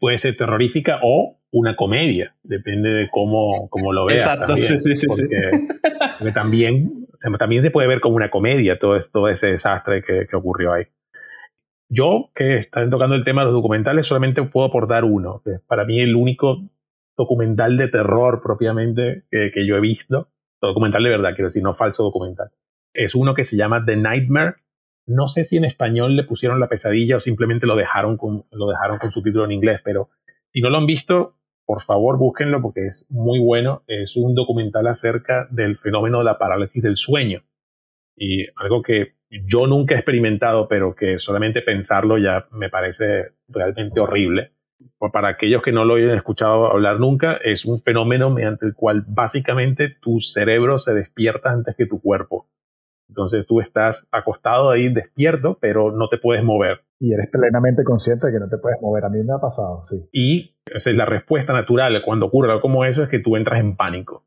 [0.00, 4.26] puede ser terrorífica o una comedia, depende de cómo, cómo lo veas.
[4.26, 5.06] Exacto, sí, sí, sí.
[5.06, 7.06] Porque, también,
[7.38, 10.84] también se puede ver como una comedia todo, todo ese desastre que, que ocurrió ahí.
[11.88, 15.84] Yo, que están tocando el tema de los documentales, solamente puedo aportar uno, que para
[15.84, 16.64] mí el único
[17.16, 20.28] documental de terror propiamente que, yo he visto.
[20.60, 22.50] Documental de verdad, quiero decir, no falso documental.
[22.92, 24.56] Es uno que se llama The Nightmare.
[25.06, 28.68] No sé si en español le pusieron la pesadilla o simplemente lo dejaron con, lo
[28.68, 30.08] dejaron con su título en inglés, pero
[30.52, 33.82] si no lo han visto, por favor búsquenlo porque es muy bueno.
[33.86, 37.42] Es un documental acerca del fenómeno de la parálisis del sueño.
[38.16, 44.00] Y algo que yo nunca he experimentado, pero que solamente pensarlo ya me parece realmente
[44.00, 44.52] horrible.
[45.12, 49.04] Para aquellos que no lo hayan escuchado hablar nunca, es un fenómeno mediante el cual
[49.06, 52.46] básicamente tu cerebro se despierta antes que tu cuerpo.
[53.08, 56.80] Entonces tú estás acostado ahí despierto, pero no te puedes mover.
[56.98, 59.04] Y eres plenamente consciente de que no te puedes mover.
[59.04, 60.08] A mí me ha pasado, sí.
[60.12, 63.60] Y esa es la respuesta natural cuando ocurre algo como eso, es que tú entras
[63.60, 64.24] en pánico.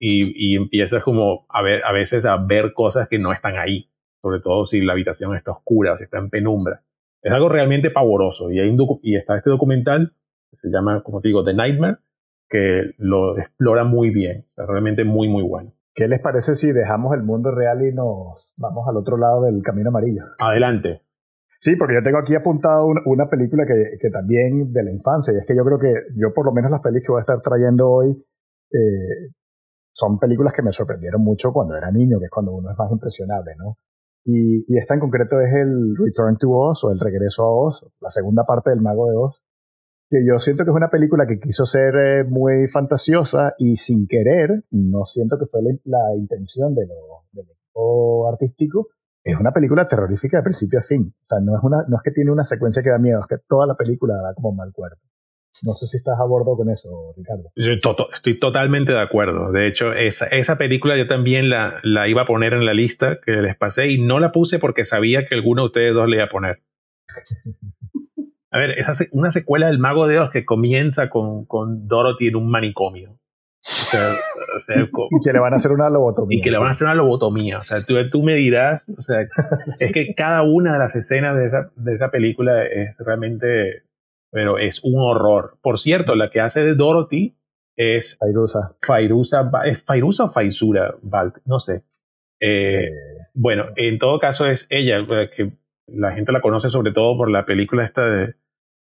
[0.00, 3.88] Y, y empiezas como a, ver, a veces a ver cosas que no están ahí.
[4.20, 6.82] Sobre todo si la habitación está oscura, si está en penumbra.
[7.22, 8.50] Es algo realmente pavoroso.
[8.50, 10.12] Y, hay y está este documental,
[10.50, 11.98] que se llama, como te digo, The Nightmare,
[12.48, 14.46] que lo explora muy bien.
[14.56, 15.72] Es realmente muy, muy bueno.
[15.94, 19.62] ¿Qué les parece si dejamos el mundo real y nos vamos al otro lado del
[19.62, 20.22] camino amarillo?
[20.38, 21.02] Adelante.
[21.60, 25.38] Sí, porque yo tengo aquí apuntado una, película que, que, también de la infancia, y
[25.38, 27.42] es que yo creo que yo por lo menos las películas que voy a estar
[27.42, 28.10] trayendo hoy
[28.70, 29.32] eh,
[29.92, 32.92] son películas que me sorprendieron mucho cuando era niño, que es cuando uno es más
[32.92, 33.76] impresionable, ¿no?
[34.24, 37.86] Y, y esta en concreto es el Return to Oz o el Regreso a Oz,
[38.00, 39.42] la segunda parte del Mago de Oz,
[40.10, 44.06] que yo siento que es una película que quiso ser eh, muy fantasiosa y sin
[44.06, 48.88] querer, no siento que fue la, intención de lo, del equipo artístico,
[49.22, 51.14] es una película terrorífica de principio a fin.
[51.22, 53.26] O sea, no es, una, no es que tiene una secuencia que da miedo, es
[53.26, 55.02] que toda la película da como mal cuerpo.
[55.64, 57.50] No sé si estás a bordo con eso, Ricardo.
[58.14, 59.52] estoy totalmente de acuerdo.
[59.52, 63.18] De hecho, esa, esa película yo también la, la, iba a poner en la lista
[63.24, 66.16] que les pasé y no la puse porque sabía que alguno de ustedes dos le
[66.16, 66.60] iba a poner.
[68.50, 72.36] A ver, es una secuela del Mago de Oz que comienza con, con Dorothy en
[72.36, 73.18] un manicomio.
[75.10, 76.38] y que le van a hacer una lobotomía.
[76.38, 77.58] Y que le van a hacer una lobotomía.
[77.58, 79.20] O sea, tú, tú me dirás, o sea,
[79.78, 83.82] es que cada una de las escenas de esa, de esa película es realmente,
[84.30, 85.58] pero es un horror.
[85.62, 87.36] Por cierto, la que hace de Dorothy
[87.76, 88.76] es Fairuza.
[88.86, 90.94] Fairuza, ¿es Fairuza o Faisura
[91.44, 91.84] No sé.
[92.40, 92.90] Eh, eh.
[93.34, 94.98] Bueno, en todo caso es ella,
[95.34, 95.52] que
[95.86, 98.34] la gente la conoce sobre todo por la película esta de,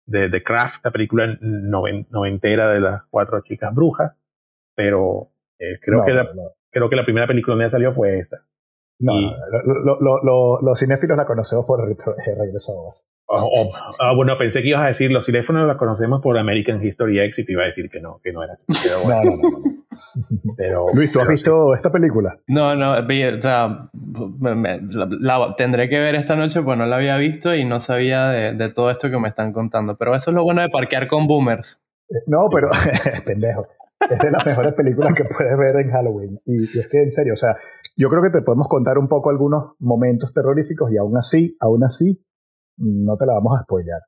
[0.06, 4.14] de, The Craft, la película noventera de las cuatro chicas brujas,
[4.76, 5.30] pero
[5.60, 6.30] eh, creo, que la,
[6.72, 8.46] creo que la primera película donde salió fue esa.
[9.00, 9.14] No,
[10.62, 13.08] los cinéfilos la conocemos por Regreso a Voz.
[14.00, 17.40] ah, bueno, pensé que ibas a decir, los cinéfilos la conocemos por American History X
[17.40, 18.66] y te iba a decir que no, que no era así.
[19.08, 19.78] no, no, no.
[20.58, 22.40] Pero, Luis, ¿tú has visto esta película?
[22.48, 23.90] No, no, o sea,
[25.20, 28.70] la, tendré que ver esta noche, pues no la había visto y no sabía de,
[28.70, 29.98] todo esto que me están contando.
[29.98, 31.82] Pero eso es lo bueno de parquear con boomers.
[32.10, 32.70] Eh, no, pero,
[33.26, 33.64] pendejo.
[34.00, 36.40] Es de las mejores películas que puedes ver en Halloween.
[36.46, 37.56] Y, y, es que, en serio, o sea,
[37.96, 41.84] yo creo que te podemos contar un poco algunos momentos terroríficos y aún así, aún
[41.84, 42.24] así,
[42.78, 44.00] no te la vamos a spoiler.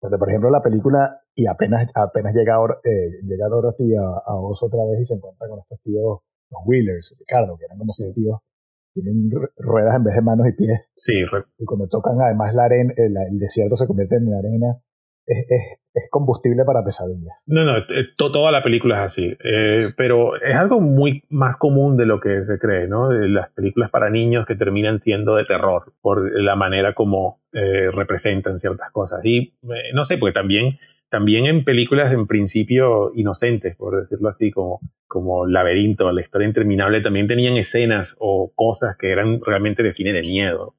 [0.00, 4.62] Porque, por ejemplo, la película, y apenas, apenas llega, eh, llega Dorothy a, a Oz
[4.62, 6.20] otra vez y se encuentra con estos tíos,
[6.50, 8.10] los Wheelers, Ricardo, que eran como sí.
[8.14, 8.40] tíos,
[8.94, 10.80] tienen ruedas en vez de manos y pies.
[10.94, 11.12] Sí,
[11.58, 14.80] y cuando tocan además la arena, el, el desierto se convierte en arena
[15.28, 17.42] es, combustible para pesadillas.
[17.46, 19.36] No, no, eh, toda la película es así.
[19.42, 23.08] Eh, pero es algo muy más común de lo que se cree, ¿no?
[23.08, 27.90] De las películas para niños que terminan siendo de terror por la manera como eh,
[27.90, 29.24] representan ciertas cosas.
[29.24, 29.54] Y
[29.92, 30.78] no sé, pues también,
[31.10, 37.02] también en películas en principio inocentes, por decirlo así, como, como Laberinto, La historia interminable,
[37.02, 40.74] también tenían escenas o cosas que eran realmente de cine de miedo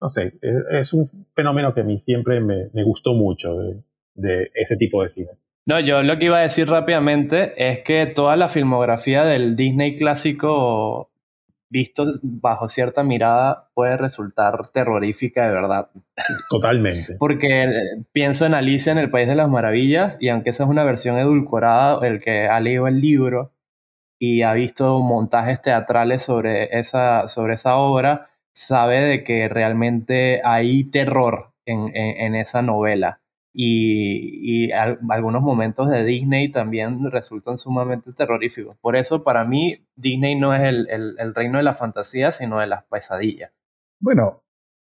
[0.00, 0.32] no sé,
[0.72, 3.56] es, un fenómeno que a mí siempre me, gustó mucho
[4.14, 5.30] de, ese tipo de cine.
[5.66, 9.94] No, yo lo que iba a decir rápidamente es que toda la filmografía del Disney
[9.94, 11.10] clásico
[11.68, 15.90] visto bajo cierta mirada puede resultar terrorífica de verdad.
[16.48, 17.14] Totalmente.
[17.18, 17.66] Porque
[18.12, 21.18] pienso en Alicia en el País de las Maravillas y aunque esa es una versión
[21.18, 23.52] edulcorada, el que ha leído el libro
[24.18, 30.84] y ha visto montajes teatrales sobre esa, sobre esa obra, sabe de que realmente hay
[30.84, 33.20] terror en, esa novela.
[33.52, 38.76] Y, algunos momentos de Disney también resultan sumamente terroríficos.
[38.76, 42.84] Por eso, para mí, Disney no es el, reino de la fantasía, sino de las
[42.84, 43.52] pesadillas.
[44.00, 44.42] Bueno,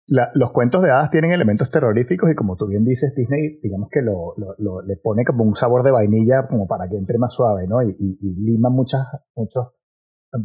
[0.06, 4.02] los cuentos de hadas tienen elementos terroríficos y como tú bien dices, Disney, digamos que
[4.02, 4.34] lo,
[4.82, 7.82] le pone como un sabor de vainilla como para que entre más suave, ¿no?
[7.82, 9.68] Y, y lima muchas, muchos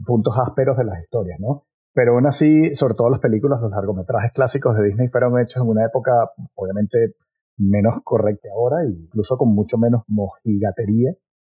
[0.06, 1.66] puntos ásperos de las historias, ¿no?
[1.94, 5.70] Pero aún así, sobre todo las películas, los largometrajes clásicos de Disney fueron hechos en
[5.70, 6.12] una época
[6.56, 7.16] obviamente
[7.58, 11.14] menos correcta ahora, incluso con mucho menos mojigatería.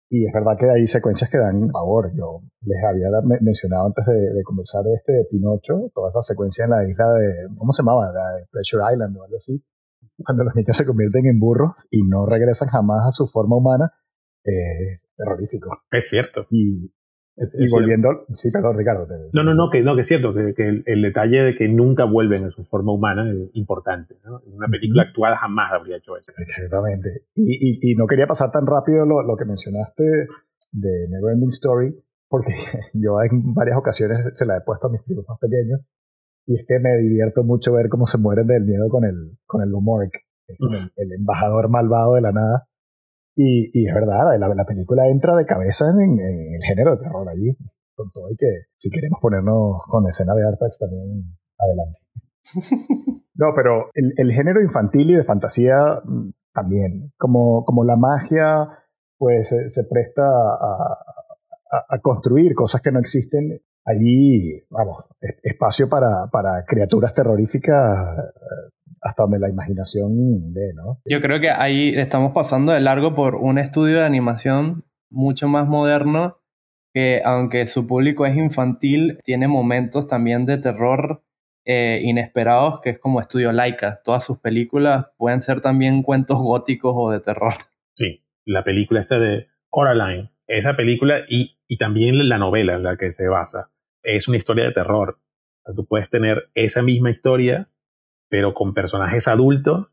[0.09, 2.11] Y es verdad que hay secuencias que dan favor.
[2.15, 3.07] Yo les había
[3.41, 7.47] mencionado antes de, conversar de este de Pinocho, toda esa secuencia en la isla de,
[7.57, 8.11] ¿cómo se llamaba?
[8.11, 9.63] La de Pressure Island o algo así.
[10.23, 13.93] Cuando los niños se convierten en burros y no regresan jamás a su forma humana
[14.45, 15.69] es terrorífico.
[15.91, 16.45] Es cierto.
[16.49, 16.93] Y,
[17.37, 19.07] y volviendo, sí, perdón, Ricardo.
[19.33, 22.05] no, no, no, que, no, que es cierto, que, que el, detalle de que nunca
[22.05, 24.15] vuelven a su forma humana es importante.
[24.23, 24.39] ¿no?
[24.45, 26.31] Una película actual jamás habría hecho eso.
[26.37, 27.25] Exactamente.
[27.35, 30.03] Y, y, y no quería pasar tan rápido lo, lo que mencionaste
[30.71, 31.93] de Neverending Story,
[32.29, 32.53] porque
[32.93, 35.81] yo en varias ocasiones se la he puesto a mis primos más pequeños,
[36.45, 39.61] y es que me divierto mucho ver cómo se mueren del miedo con el, con
[39.61, 39.73] el,
[40.95, 42.67] el embajador malvado de la nada
[43.35, 47.27] y, y es verdad, la, la, película entra de cabeza en, el género de terror
[47.27, 47.55] allí,
[47.93, 51.99] con todo y que si queremos ponernos con escena de Artax también, adelante.
[53.37, 58.69] No, pero el, el, género infantil y de fantasía mm, también, como, como la magia,
[59.17, 60.97] pues se, presta a,
[61.69, 63.59] a, a, construir cosas que no existen.
[63.83, 65.03] Allí, vamos,
[65.43, 68.07] espacio para, para criaturas terroríficas
[69.05, 70.99] hasta donde la imaginación ve, ¿no?
[71.05, 75.67] Yo creo que ahí estamos pasando de largo por un estudio de animación mucho más
[75.67, 76.39] moderno
[76.91, 81.21] que aunque su público es infantil, tiene momentos también de terror
[81.65, 83.99] eh, inesperados, que es como Estudio Laika.
[84.03, 87.53] Todas sus películas pueden ser también cuentos góticos o de terror.
[87.95, 92.97] Sí, la película esta de Coraline, esa película y, y también la novela en la
[92.97, 93.69] que se basa,
[94.01, 95.19] es una historia de terror.
[95.75, 97.67] tú puedes tener esa misma historia
[98.35, 99.87] pero con personajes adultos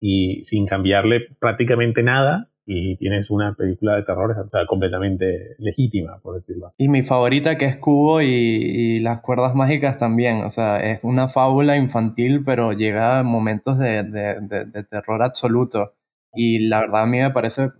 [0.00, 4.32] y sin cambiarle prácticamente nada y tienes una película de terror
[4.68, 6.76] completamente legítima, por decirlo así.
[6.78, 11.26] Y mi favorita que es Cubo y, las cuerdas mágicas también, o sea, es una
[11.26, 15.94] fábula infantil, pero llega a momentos de, de, terror absoluto.
[16.32, 17.70] Y la verdad a mí me parece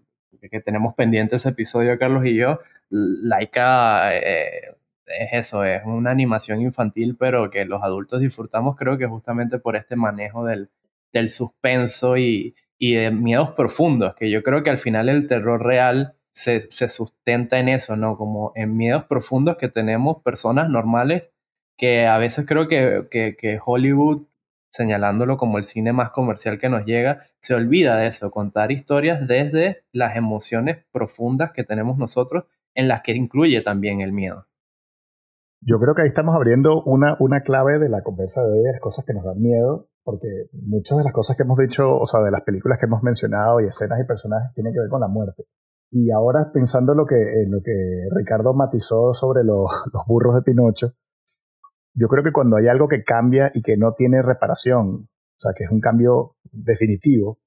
[0.50, 2.58] que tenemos pendiente ese episodio, Carlos y yo,
[2.90, 4.74] Laika eh,
[5.06, 9.76] es eso, es una animación infantil, pero que los adultos disfrutamos, creo que justamente por
[9.76, 10.70] este manejo del,
[11.12, 15.62] del suspenso y, y, de miedos profundos, que yo creo que al final el terror
[15.62, 18.16] real se, se, sustenta en eso, ¿no?
[18.16, 21.30] Como en miedos profundos que tenemos personas normales,
[21.76, 24.26] que a veces creo que, que, que Hollywood,
[24.70, 29.26] señalándolo como el cine más comercial que nos llega, se olvida de eso, contar historias
[29.26, 32.44] desde las emociones profundas que tenemos nosotros,
[32.74, 34.48] en las que incluye también el miedo.
[35.66, 38.80] Yo creo que ahí estamos abriendo una, una clave de la conversa de hoy, las
[38.80, 42.20] cosas que nos dan miedo, porque muchas de las cosas que hemos dicho, o sea,
[42.20, 45.08] de las películas que hemos mencionado y escenas y personajes tienen que ver con la
[45.08, 45.44] muerte.
[45.90, 47.72] Y ahora pensando en lo que, en lo que
[48.14, 50.92] Ricardo matizó sobre los, los burros de Pinocho,
[51.94, 55.52] yo creo que cuando hay algo que cambia y que no tiene reparación, o sea,
[55.56, 57.38] que es un cambio definitivo,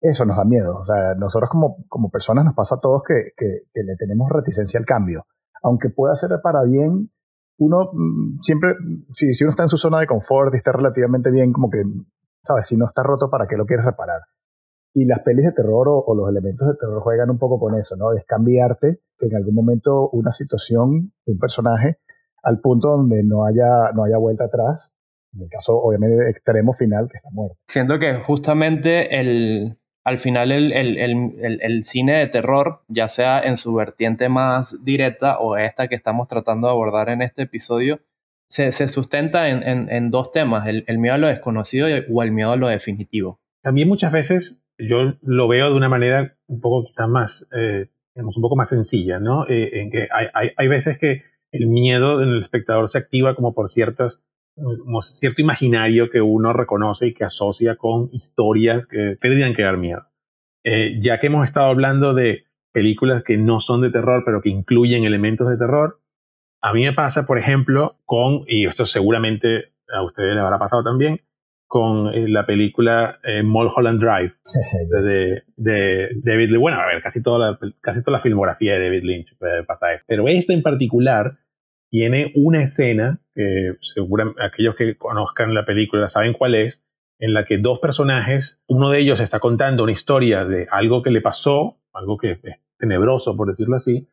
[0.00, 0.78] eso nos da miedo.
[0.78, 4.30] O sea, nosotros como, como personas nos pasa a todos que, que, que le tenemos
[4.30, 5.24] reticencia al cambio.
[5.62, 7.10] Aunque pueda ser para bien,
[7.58, 8.74] uno mm, siempre,
[9.14, 11.82] si, uno está en su zona de confort y está relativamente bien, como que,
[12.42, 12.66] ¿sabes?
[12.66, 14.20] Si no está roto, ¿para qué lo quieres reparar?
[14.92, 17.96] Y las pelis de terror o, los elementos de terror juegan un poco con eso,
[17.96, 18.12] ¿no?
[18.12, 21.98] Es cambiarte en algún momento una situación de un personaje
[22.42, 24.96] al punto donde no haya, no haya vuelta atrás.
[25.32, 27.56] En el caso, obviamente, extremo final, que es la muerte.
[27.66, 33.40] Siento que justamente el, al final el, el, el, el, cine de terror, ya sea
[33.40, 38.00] en su vertiente más directa o esta que estamos tratando de abordar en este episodio,
[38.48, 42.52] se, se sustenta en, en, dos temas, el, miedo a lo desconocido o el miedo
[42.52, 43.40] a lo definitivo.
[43.62, 48.36] También muchas veces yo lo veo de una manera un poco quizás más, eh, digamos,
[48.36, 49.48] un poco más sencilla, ¿no?
[49.48, 53.34] Eh, en que hay, hay, hay veces que el miedo en el espectador se activa
[53.34, 54.18] como por ciertas
[54.56, 59.76] como cierto imaginario que uno reconoce y que asocia con historias que tendrían que dar
[59.76, 60.04] miedo.
[60.64, 64.48] Eh, ya que hemos estado hablando de películas que no son de terror, pero que
[64.48, 66.00] incluyen elementos de terror,
[66.62, 70.82] a mí me pasa, por ejemplo, con, y esto seguramente a ustedes les habrá pasado
[70.82, 71.20] también,
[71.66, 74.34] con eh, la película eh, Mulholland Drive
[75.04, 76.60] de, de, David Lynch.
[76.60, 79.36] Bueno, a ver, casi toda, la, casi toda la filmografía de David Lynch
[79.66, 80.04] pasa eso.
[80.06, 81.36] Pero esta en particular
[81.94, 86.82] tiene una escena, que seguramente aquellos que conozcan la película saben cuál es,
[87.20, 91.12] en la que dos personajes, uno de ellos está contando una historia de algo que
[91.12, 92.40] le pasó, algo que es
[92.78, 94.08] tenebroso, por decirlo así,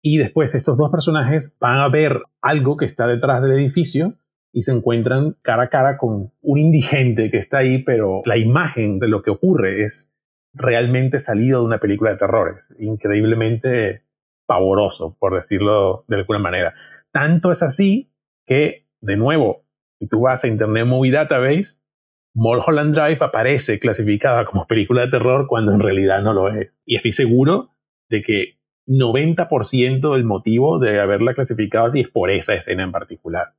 [0.00, 4.14] y después estos dos personajes van a ver algo que está detrás del edificio
[4.50, 8.98] y se encuentran cara a cara con un indigente que está ahí, pero la imagen
[8.98, 10.10] de lo que ocurre es
[10.54, 14.04] realmente salido de una película de terror, increíblemente
[14.46, 16.74] pavoroso, por decirlo de alguna manera.
[17.16, 18.12] Tanto es así
[18.44, 19.64] que, de nuevo,
[19.98, 21.80] si tú vas a Internet Movie Database,
[22.34, 26.74] Mulholland Drive aparece clasificada como película de terror cuando en realidad no lo es.
[26.84, 27.70] Y estoy seguro
[28.10, 33.54] de que 90% del motivo de haberla clasificado así es por esa escena en particular.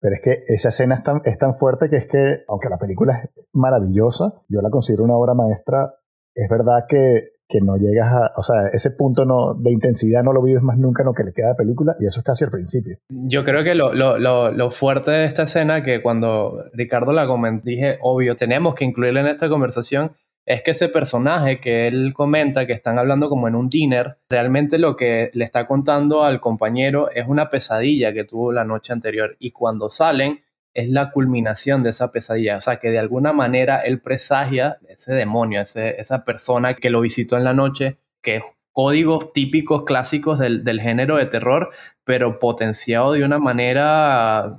[0.00, 2.78] Pero es que esa escena es tan, es tan fuerte que es que, aunque la
[2.78, 5.92] película es maravillosa, yo la considero una obra maestra,
[6.34, 10.32] es verdad que que no llegas a, o sea, ese punto no, de intensidad no
[10.32, 12.44] lo vives más nunca en lo que le queda de película y eso es casi
[12.44, 12.96] al principio.
[13.08, 17.64] Yo creo que lo, lo, lo, fuerte de esta escena, que cuando Ricardo la comentó,
[17.64, 20.12] dije, obvio, tenemos que incluirla en esta conversación,
[20.46, 24.78] es que ese personaje que él comenta, que están hablando como en un dinner, realmente
[24.78, 29.36] lo que le está contando al compañero es una pesadilla que tuvo la noche anterior
[29.38, 30.40] y cuando salen
[30.74, 32.56] es la culminación de esa pesadilla.
[32.56, 37.00] O sea, que de alguna manera él presagia ese demonio, ese, esa persona que lo
[37.00, 41.70] visitó en la noche, que es códigos típicos clásicos del, del género de terror,
[42.04, 44.58] pero potenciado de una manera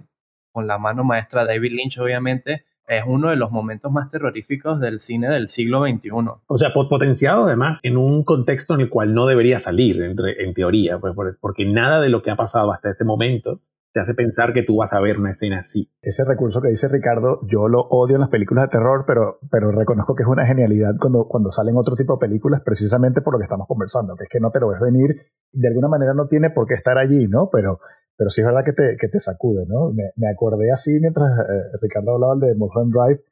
[0.54, 4.80] con la mano maestra de David Lynch, obviamente, es uno de los momentos más terroríficos
[4.80, 6.12] del cine del siglo XXI.
[6.48, 10.54] O sea, potenciado además en un contexto en el cual no debería salir, entre, en
[10.54, 13.60] teoría, pues, porque nada de lo que ha pasado hasta ese momento
[13.96, 15.90] te hace pensar que tú vas a ver una escena así.
[16.02, 19.72] Ese recurso que dice Ricardo, yo lo odio en las películas de terror, pero, pero
[19.72, 23.40] reconozco que es una genialidad cuando, cuando salen otro tipo de películas, precisamente por lo
[23.40, 25.16] que estamos conversando, que es que no te lo ves venir,
[25.50, 27.50] de alguna manera no tiene por qué estar allí, ¿no?
[27.50, 27.80] Pero,
[28.18, 29.94] pero sí es verdad que te, que te sacude, ¿no?
[29.94, 33.24] Me, acordé así mientras eh, Ricardo hablaba de Mulholland Drive,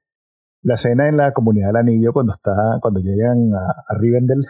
[0.62, 4.46] la escena en la comunidad del anillo cuando está, cuando llegan a, a Rivendell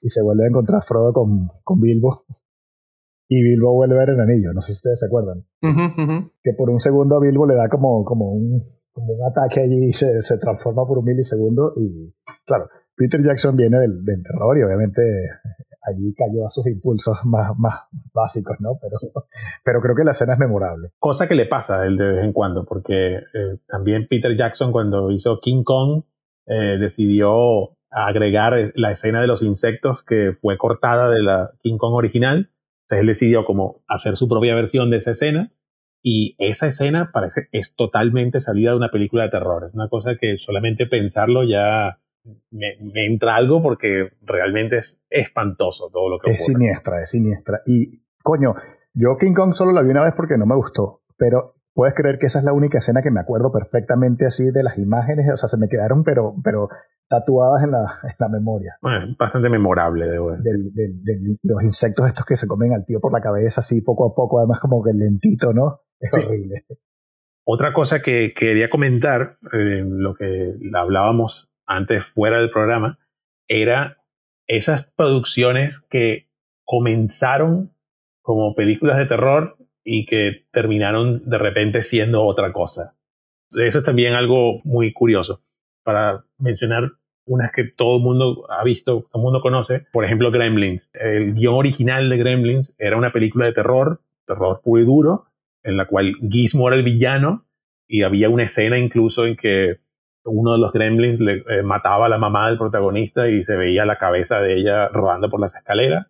[0.00, 2.24] y se vuelve a encontrar Frodo con, con Bilbo
[3.28, 4.52] y Bilbo vuelve a ver el anillo.
[4.52, 5.44] No sé si ustedes se acuerdan.
[5.60, 8.62] Que por un segundo a Bilbo le da como, como, un,
[8.92, 11.72] como un ataque allí y se, se, transforma por un milisegundo.
[11.76, 12.14] Y
[12.46, 15.02] claro, Peter Jackson viene del, del, terror y obviamente
[15.82, 17.82] allí cayó a sus impulsos más, más
[18.14, 18.78] básicos, ¿no?
[18.80, 18.96] Pero,
[19.64, 20.90] pero creo que la escena es memorable.
[20.98, 24.70] Cosa que le pasa a él de vez en cuando, porque eh, también Peter Jackson
[24.70, 26.04] cuando hizo King Kong
[26.46, 31.94] eh, decidió agregar la escena de los insectos que fue cortada de la King Kong
[31.94, 32.50] original
[32.86, 35.52] entonces él decidió como hacer su propia versión de esa escena
[36.02, 39.64] y esa escena parece es totalmente salida de una película de terror.
[39.66, 41.98] Es una cosa que solamente pensarlo ya
[42.52, 47.60] me, me entra algo porque realmente es espantoso todo lo que Es siniestra, es siniestra.
[47.66, 48.54] Y coño,
[48.94, 52.18] yo King Kong solo la vi una vez porque no me gustó, pero puedes creer
[52.18, 55.36] que esa es la única escena que me acuerdo perfectamente así de las imágenes, o
[55.36, 56.70] sea, se me quedaron, pero, pero
[57.06, 58.78] tatuadas en la, en la memoria.
[58.80, 62.86] Bueno, es bastante memorable, de del, del, del, los insectos estos que se comen al
[62.86, 65.82] tío por la cabeza, así poco a poco, además como que lentito, ¿no?
[66.00, 66.16] Es sí.
[66.16, 66.64] horrible.
[67.44, 72.98] Otra cosa que quería comentar, eh, lo que hablábamos antes fuera del programa,
[73.48, 73.98] era
[74.48, 76.30] esas producciones que
[76.64, 77.70] comenzaron
[78.22, 79.55] como películas de terror
[79.88, 82.96] y que terminaron de repente siendo otra cosa.
[83.52, 85.40] Eso es también algo muy curioso
[85.84, 86.90] para mencionar
[87.24, 90.90] unas que todo el mundo ha visto, todo el mundo conoce, por ejemplo Gremlins.
[90.92, 95.26] El guion original de Gremlins era una película de terror, terror puro y duro,
[95.62, 97.46] en la cual Gizmo era el villano
[97.86, 99.76] y había una escena incluso en que
[100.24, 103.84] uno de los gremlins le eh, mataba a la mamá del protagonista y se veía
[103.84, 106.08] la cabeza de ella rodando por las escaleras.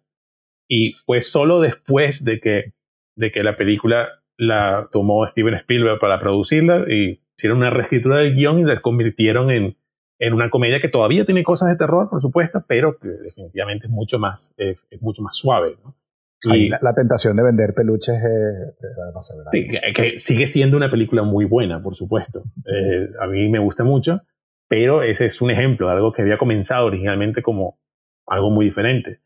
[0.69, 2.73] Y fue solo después de que,
[3.17, 4.09] de que la película
[4.39, 9.51] la tomó Steven Spielberg para producirla y hicieron una reescritura del guion y la convirtieron
[9.51, 9.77] en,
[10.19, 13.93] en una comedia que todavía tiene cosas de terror, por supuesto, pero que definitivamente es
[13.93, 15.77] mucho más, es, es mucho más suave.
[15.83, 15.95] ¿no?
[16.45, 20.91] Y la, la, tentación de vender peluches eh, sé, sí, que, que, sigue siendo una
[20.91, 22.45] película muy buena, por supuesto.
[22.67, 24.21] Eh, a mí me gusta mucho,
[24.69, 27.79] pero ese es un ejemplo de algo que había comenzado originalmente como
[28.27, 29.21] algo muy diferente.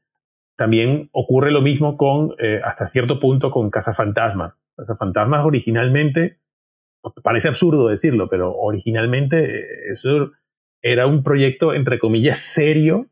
[0.60, 4.58] También ocurre lo mismo con, eh, hasta cierto punto, con Casa Fantasma.
[4.76, 6.36] Casa Fantasmas originalmente
[7.22, 10.32] parece absurdo decirlo, pero originalmente eso
[10.82, 13.06] era un proyecto, entre comillas, serio,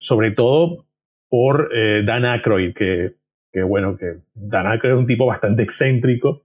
[0.00, 0.84] sobre todo
[1.30, 3.14] por eh, Dan Aykroyd, que,
[3.50, 6.42] que, bueno, que Dan Aykroyd es un tipo bastante excéntrico,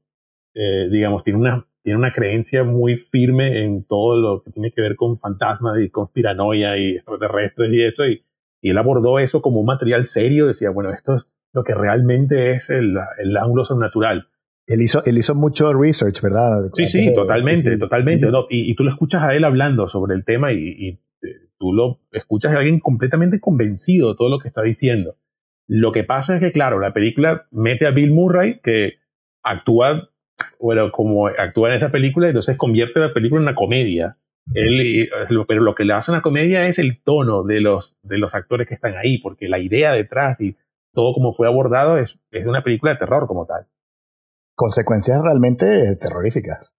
[0.54, 4.80] eh, digamos, tiene una, tiene una creencia muy firme en todo lo que tiene que
[4.80, 8.24] ver con fantasmas y conspiranoia y extraterrestres y eso, y,
[8.62, 12.53] y él abordó eso como un material serio, decía, bueno, esto es lo que realmente
[12.53, 14.28] es el, el ángulo sobrenatural.
[14.68, 16.70] Él hizo, él hizo mucho research, ¿verdad?
[16.74, 17.80] Sí, sí, totalmente, sí.
[17.80, 18.28] totalmente.
[18.28, 20.99] No, y, y, tú lo escuchas a él hablando sobre el tema y, y,
[21.57, 25.16] tú lo escuchas a alguien completamente convencido de todo lo que está diciendo.
[25.68, 28.95] Lo que pasa es que, claro, la película mete a Bill Murray, que
[29.43, 30.09] actúa,
[30.59, 34.18] bueno, como actúa en esa película, entonces convierte la película en una comedia.
[34.54, 35.10] Él,
[35.48, 38.68] pero lo que le hace una comedia es el tono de los, de los actores
[38.68, 40.58] que están ahí, porque la idea detrás y
[40.94, 43.68] todo como fue abordado es, es una película de terror como tal
[44.62, 46.72] consecuencias realmente terroríficas.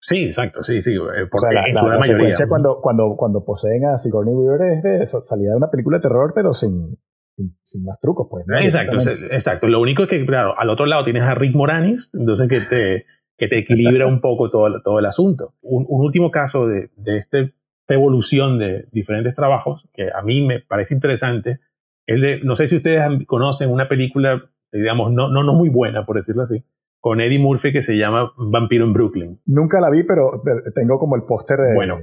[0.00, 0.94] Sí, exacto, sí, sí.
[0.98, 4.82] Porque o sea, la, la, la secuencia cuando, cuando, cuando poseen a Sigourney Weaver es
[4.82, 6.98] de salida de una película de terror, pero sin,
[7.34, 8.44] sin, sin más trucos, pues.
[8.46, 8.58] ¿no?
[8.58, 8.98] Exacto,
[9.30, 9.66] exacto.
[9.66, 13.06] Lo único es que, claro, al otro lado tienes a Rick Moranis, entonces que te,
[13.36, 15.54] que te equilibra un poco todo, todo el asunto.
[15.62, 17.52] Un, un último caso de, de, este
[17.88, 21.60] evolución de diferentes trabajos, que a mí me parece interesante,
[22.06, 26.04] es de, no sé si ustedes conocen una película, digamos, no, no, no muy buena,
[26.04, 26.64] por decirlo así,
[27.00, 29.40] con Eddie Murphy que se llama Vampiro en Brooklyn.
[29.46, 30.42] Nunca la vi, pero
[30.74, 31.98] tengo como el póster bueno,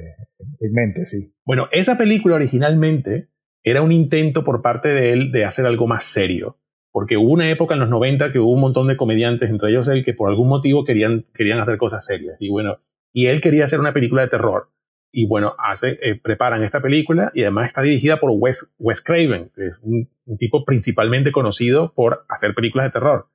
[0.59, 1.33] en mente, sí.
[1.45, 3.27] Bueno, esa película originalmente
[3.63, 6.57] era un intento por parte de él de hacer algo más serio.
[6.93, 9.87] Porque hubo una época en los 90 que hubo un montón de comediantes, entre ellos
[9.87, 12.37] él, que por algún motivo querían, querían hacer cosas serias.
[12.39, 12.77] Y bueno,
[13.11, 14.67] y él quería hacer una película de terror.
[15.11, 19.49] Y bueno, hace, eh, preparan esta película y además está dirigida por Wes, Wes Craven,
[19.55, 23.25] que es un, tipo principalmente conocido por hacer películas de terror.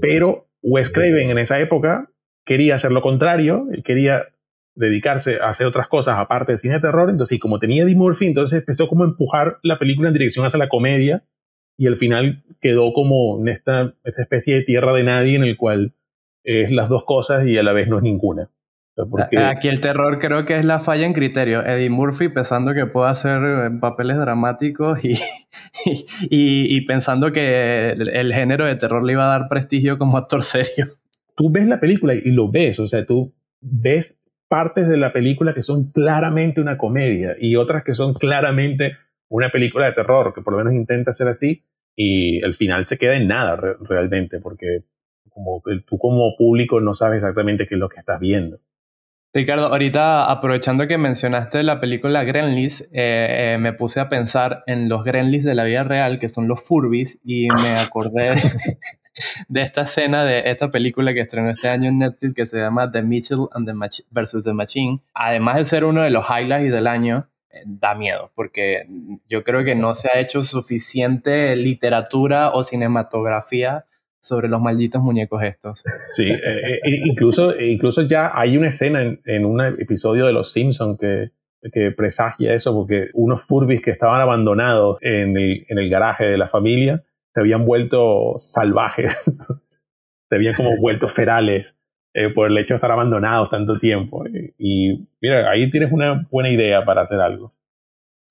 [0.00, 2.10] Pero Wes Craven en esa época
[2.44, 4.24] quería hacer lo contrario, él quería
[4.74, 7.94] dedicarse a hacer otras cosas aparte de cine de terror, entonces y como tenía Eddie
[7.94, 11.22] Murphy, entonces empezó como a empujar la película en dirección hacia la comedia
[11.76, 15.56] y al final quedó como en esta, esta especie de tierra de nadie en el
[15.56, 15.94] cual
[16.44, 18.50] es las dos cosas y a la vez no es ninguna.
[19.36, 21.64] Aquí el terror creo que es la falla en criterio.
[21.66, 25.14] Eddie Murphy pensando que puede hacer eh, papeles dramáticos y,
[26.30, 30.42] y, y, pensando que el, género de terror le iba a dar prestigio como actor
[30.44, 30.86] serio.
[31.36, 34.16] Tú ves la película y lo ves, o sea, tú ves
[34.46, 38.92] partes de la película que son claramente una comedia y otras que son claramente
[39.28, 41.64] una película de terror, que por lo menos intenta ser así
[41.96, 44.84] y el final se queda en nada realmente, porque
[45.30, 48.58] como tú como público no sabes exactamente qué es lo que estás viendo.
[49.36, 54.88] Ricardo, ahorita aprovechando que mencionaste la película Gremlins, eh, eh, me puse a pensar en
[54.88, 58.28] los Gremlins de la vida real, que son los Furbies, y me acordé
[59.48, 62.92] de esta escena de esta película que estrenó este año en Netflix que se llama
[62.92, 65.00] The Mitchell and the versus the Machine.
[65.14, 67.26] Además de ser uno de los highlights del año,
[67.66, 68.86] da miedo, porque
[69.28, 73.86] yo creo que no se ha hecho suficiente literatura o cinematografía
[74.20, 75.84] sobre los malditos muñecos estos.
[76.16, 80.98] Sí, eh, eh, incluso, incluso ya hay una escena en, un episodio de Los Simpsons
[80.98, 81.30] que,
[81.72, 86.38] que presagia eso, porque unos Furbies que estaban abandonados en el, en el garaje de
[86.38, 87.02] la familia
[87.34, 89.12] se habían vuelto salvajes,
[90.28, 91.76] se habían como vuelto ferales
[92.14, 94.24] eh, por el hecho de estar abandonados tanto tiempo.
[94.56, 97.52] Y mira, ahí tienes una buena idea para hacer algo.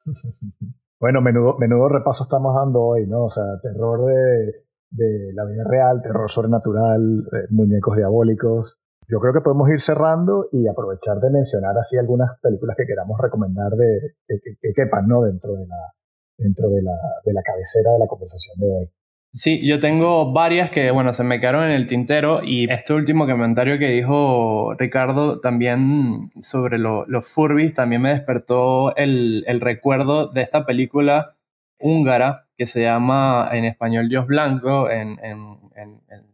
[1.00, 3.26] Bueno, menudo, menudo repaso estamos dando hoy, ¿no?
[3.26, 8.80] O sea, terror de, de la vida real, terror sobrenatural, eh, muñecos diabólicos.
[9.10, 13.20] Yo creo que podemos ir cerrando y aprovechar de mencionar así algunas películas que queramos
[13.20, 15.24] recomendar de, que, quepan ¿no?
[15.24, 15.94] dentro, de la,
[16.38, 18.90] dentro de la, de la cabecera de la conversación de hoy.
[19.36, 23.26] Sí, yo tengo varias que, bueno, se me quedaron en el tintero y este último
[23.26, 30.44] comentario que dijo Ricardo también sobre los Furbis también me despertó el, el recuerdo de
[30.44, 31.36] esta película
[31.80, 35.20] húngara que se llama en español Dios Blanco, en,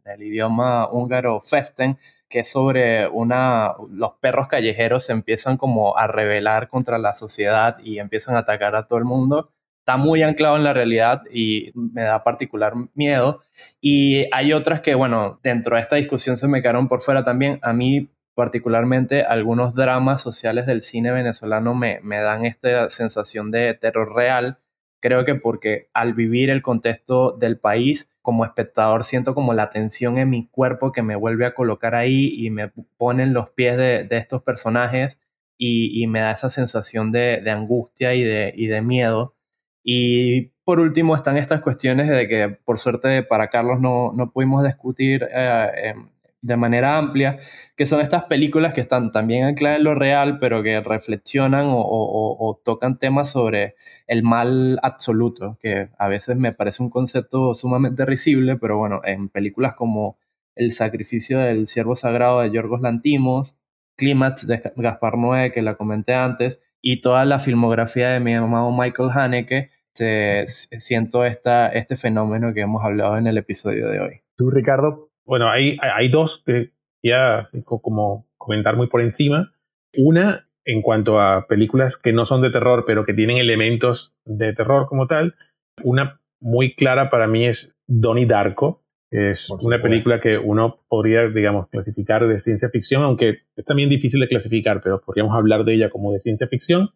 [0.06, 1.97] el idioma húngaro Festen,
[2.28, 7.78] que es sobre una, los perros callejeros se empiezan como a rebelar contra la sociedad
[7.80, 9.52] y empiezan a atacar a todo el mundo.
[9.89, 13.41] Está muy anclado en la realidad y me da particular miedo.
[13.81, 17.59] Y hay otras que, bueno, dentro de esta discusión se me quedaron por fuera también.
[17.63, 23.73] A mí particularmente algunos dramas sociales del cine venezolano me, me dan esta sensación de
[23.73, 24.59] terror real
[25.01, 30.17] Creo que porque al vivir el contexto del país, como espectador siento como la tensión
[30.17, 33.77] en mi cuerpo que me vuelve a colocar ahí y me pone en los pies
[33.77, 35.19] de, estos personajes
[35.57, 39.35] y, me da esa sensación de, angustia y de, y de miedo.
[39.84, 44.63] Y por último están estas cuestiones de que por suerte para Carlos no, no pudimos
[44.63, 46.09] discutir eh, em,
[46.41, 47.39] de manera amplia,
[47.75, 52.61] que son estas películas que están también ancladas en lo real, pero que reflexionan o,
[52.63, 53.75] tocan temas sobre
[54.07, 59.30] el mal absoluto, que a veces me parece un concepto sumamente risible, pero bueno, en
[59.30, 60.17] películas como
[60.55, 63.57] El sacrificio del siervo sagrado de Yorgos Lantimos,
[63.95, 68.71] Clímax de Gaspar Noé, que la comenté antes, y toda la filmografía de mi amado
[68.71, 74.21] Michael Haneke, siento esta, este fenómeno que hemos hablado en el episodio de hoy.
[74.38, 76.71] Tú, Ricardo, bueno, hay, hay dos que
[77.03, 79.51] ya como comentar muy por encima.
[79.95, 84.53] Una, en cuanto a películas que no son de terror, pero que tienen elementos de
[84.53, 85.36] terror como tal.
[85.84, 91.68] Una muy clara para mí es Donnie Darko, es una película que uno podría, digamos,
[91.70, 95.89] clasificar de ciencia ficción, aunque es también difícil de clasificar, pero podríamos hablar de ella
[95.89, 96.91] como de ciencia ficción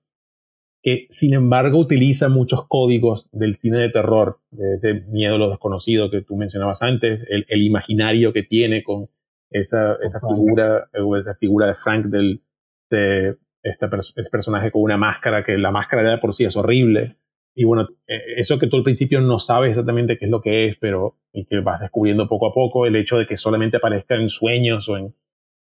[0.83, 5.49] que sin embargo utiliza muchos códigos del cine de terror, de ese miedo a lo
[5.49, 9.07] desconocido que tú mencionabas antes, el, imaginario que tiene con
[9.49, 12.41] esa, esa figura, esa figura de Frank del,
[12.89, 13.87] de este,
[14.29, 17.15] personaje con una máscara, que la máscara de por sí es horrible.
[17.55, 20.67] Y bueno, e, eso que tú al principio no sabes exactamente qué es lo que
[20.67, 24.15] es, pero y que vas descubriendo poco a poco, el hecho de que solamente aparezca
[24.15, 25.13] en sueños o, en,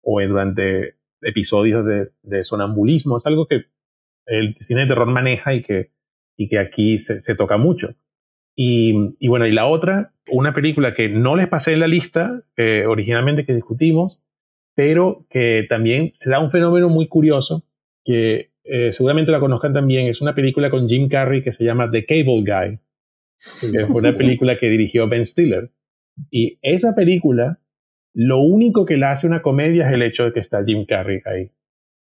[0.03, 1.85] o durante episodios
[2.23, 3.65] de, sonambulismo, es algo que
[4.27, 5.91] el cine de terror maneja y que,
[6.37, 7.95] y que aquí se, toca mucho.
[8.55, 12.43] Y, y, bueno, y la otra, una película que no les pasé en la lista,
[12.87, 14.21] originalmente que discutimos,
[14.75, 17.65] pero que también se da un fenómeno muy curioso,
[18.05, 21.91] que eh, seguramente la conozcan también, es una película con Jim Carrey que se llama
[21.91, 22.79] The Cable Guy,
[23.61, 25.71] que es una película que dirigió Ben Stiller.
[26.31, 27.59] Y esa película,
[28.15, 31.21] lo único que la hace una comedia es el hecho de que está Jim Carrey
[31.25, 31.51] ahí.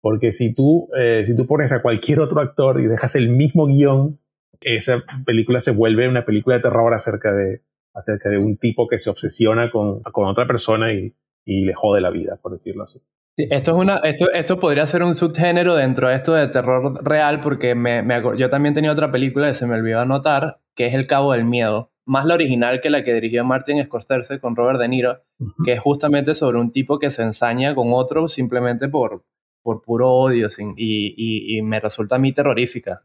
[0.02, 3.68] Porque si tú, eh, si tú pones a cualquier otro actor y dejas el mismo
[3.68, 4.20] guion,
[4.60, 7.62] esa película se vuelve una película de terror acerca de,
[7.94, 11.14] acerca de un tipo que se obsesiona con, con otra persona y,
[11.46, 13.00] y le jode la vida, por decirlo así.
[13.38, 17.02] Sí, esto, es una, esto, esto podría ser un subgénero dentro de esto de terror
[17.04, 20.88] real, porque me, me yo también tenía otra película que se me olvidó anotar, que
[20.88, 21.92] es El Cabo del Miedo.
[22.06, 25.20] Más la original que la que dirigió Martin Scorsese con Robert De Niro,
[25.64, 29.24] que es justamente sobre un tipo que se ensaña con otro simplemente por,
[29.64, 33.04] por puro odio sin, y, y, y, me resulta a mí terrorífica.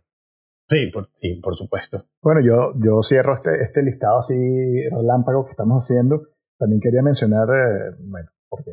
[0.68, 2.06] Sí, por, sí, por supuesto.
[2.22, 4.34] Bueno, yo, yo cierro este, este listado así
[4.90, 6.28] relámpago que estamos haciendo.
[6.58, 8.72] También quería mencionar, eh, bueno, porque,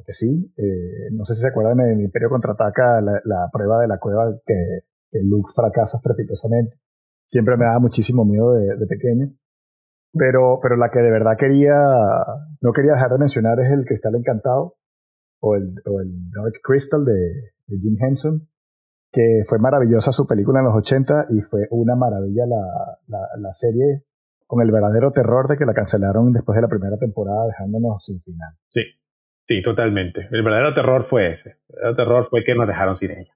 [0.00, 3.78] porque sí, eh, no sé si se acuerdan en el Imperio Contraataca la, la prueba
[3.80, 4.54] de la cueva que,
[5.10, 6.78] que Luke fracasa estrepitosamente.
[7.26, 9.30] Siempre me daba muchísimo miedo de, pequeño.
[10.12, 11.74] Pero, pero la que de verdad quería,
[12.60, 14.76] no quería dejar de mencionar es el Cristal Encantado,
[15.40, 18.48] o el, el Dark Crystal de, de, Jim Henson,
[19.12, 23.52] que fue maravillosa su película en los 80 y fue una maravilla la, la, la,
[23.52, 24.04] serie
[24.46, 28.20] con el verdadero terror de que la cancelaron después de la primera temporada dejándonos sin
[28.22, 28.52] final.
[28.68, 28.82] Sí,
[29.46, 30.28] sí, totalmente.
[30.30, 31.56] El verdadero terror fue ese.
[31.68, 33.32] El verdadero terror fue que nos dejaron sin ella.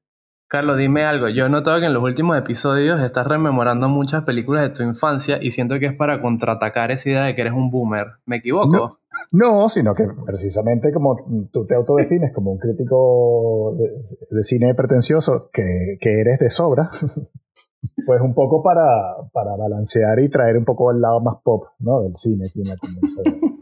[0.55, 1.29] Carlos, dime algo.
[1.29, 5.39] Yo he notado que en los últimos episodios estás rememorando muchas películas de tu infancia
[5.41, 8.07] y siento que es para contraatacar esa idea de que eres un boomer.
[8.27, 8.69] ¿Me equivoco?
[8.69, 8.99] No,
[9.33, 14.01] no sino que precisamente como tú te autodefines como un crítico de,
[14.31, 16.89] de cine pretencioso, que, que, eres de sobra,
[18.07, 22.03] pues un poco para, para balancear y traer un poco el lado más pop ¿no?
[22.03, 23.54] del cine aquí en la conversación.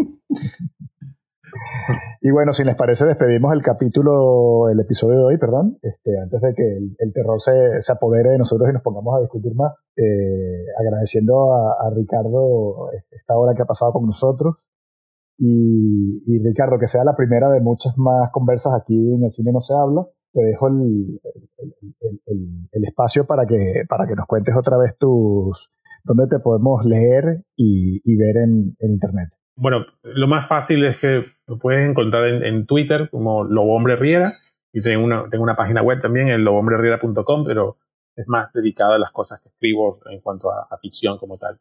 [2.20, 6.40] Y bueno, si les parece, despedimos el capítulo, el episodio de hoy, perdón, este, antes
[6.40, 9.72] de que el, terror se, se, apodere de nosotros y nos pongamos a discutir más,
[9.96, 14.56] eh, agradeciendo a, Ricardo esta hora que ha pasado con nosotros.
[15.36, 19.50] Y, y, Ricardo, que sea la primera de muchas más conversas aquí en el cine
[19.50, 21.20] no se habla, te dejo el,
[22.26, 25.72] el, el espacio para que, para que nos cuentes otra vez tus,
[26.04, 29.30] dónde te podemos leer y, y ver en, en internet.
[29.56, 33.96] Bueno, lo más fácil es que lo puedes encontrar en, en Twitter como Lobo Hombre
[33.96, 34.38] Riera
[34.72, 37.76] y tengo una, tengo una página web también, el lobohombreriera.com, pero
[38.16, 41.58] es más dedicada a las cosas que escribo en cuanto a, a ficción como tal.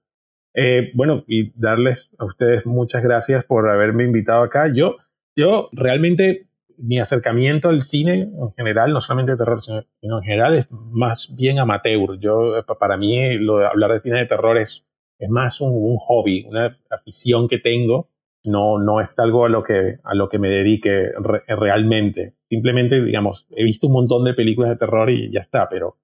[0.54, 4.72] Eh, bueno, y darles a ustedes muchas gracias por haberme invitado acá.
[4.74, 4.96] Yo,
[5.36, 10.56] yo realmente mi acercamiento al cine en general, no solamente de terror, sino en general
[10.56, 12.18] es más bien amateur.
[12.18, 14.86] Yo, para mí, lo de hablar de cine de terror es
[15.20, 18.10] es más un, un, hobby, una afición que tengo,
[18.44, 22.34] no, no es algo a lo que, a lo que me dedique re, realmente.
[22.50, 25.98] Simplemente, digamos, he visto un montón de películas de terror y ya está, pero,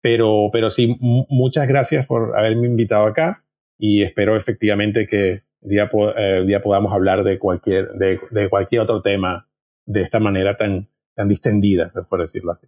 [0.00, 3.44] pero, pero sí, muchas gracias por haberme invitado acá
[3.78, 9.02] y espero efectivamente que día, eh, día podamos hablar de cualquier, de, de cualquier otro
[9.02, 9.48] tema
[9.86, 12.66] de esta manera tan, tan distendida, por decirlo así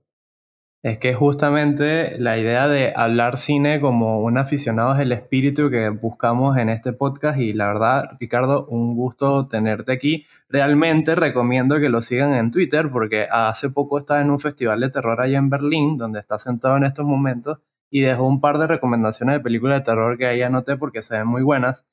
[0.82, 5.90] es que justamente la idea de hablar cine como un aficionado es el espíritu que
[5.90, 10.26] buscamos en este podcast y la verdad, Ricardo, un gusto tenerte aquí.
[10.48, 14.88] Realmente recomiendo que lo sigan en Twitter porque hace poco estaba en un festival de
[14.88, 17.58] terror allá en Berlín, donde está sentado en estos momentos,
[17.90, 21.18] y dejó un par de recomendaciones de películas de terror que ahí anoté porque se
[21.18, 21.86] ven muy buenas.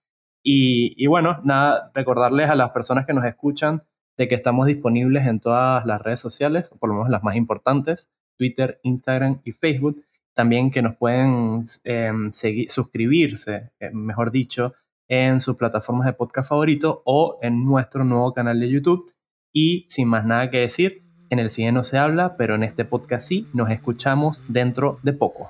[0.43, 3.83] Y, y bueno, nada, recordarles a las personas que nos escuchan
[4.17, 8.07] de que estamos disponibles en todas las redes sociales, por lo menos las más importantes
[8.37, 10.03] Twitter, Instagram y Facebook.
[10.33, 14.73] También que nos pueden eh, seguir, suscribirse, eh, mejor dicho,
[15.07, 19.11] en sus plataformas de podcast favorito o en nuestro nuevo canal de YouTube.
[19.51, 22.85] Y sin más nada que decir, en el cine no se habla, pero en este
[22.85, 25.49] podcast sí, nos escuchamos dentro de poco.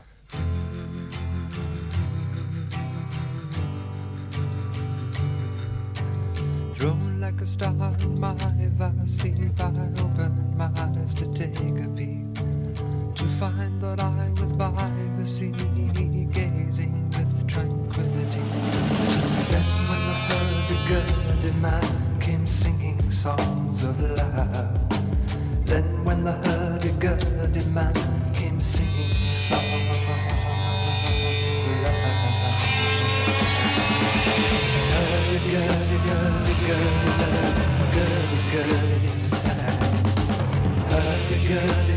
[13.18, 14.70] To find that I was by
[15.16, 18.42] the sea, gazing with tranquility.
[19.12, 24.70] Just then, when the hurdy-gurdy man came singing songs of love,
[25.66, 27.96] then when the hurdy-gurdy man
[28.34, 30.68] came singing songs of love,
[34.94, 37.12] hurdy-gurdy, hurdy-gurdy,
[37.98, 39.74] hurdy-gurdy, sad,
[40.92, 41.97] hurdy-gurdy, hurdy-gurdy, hurdy.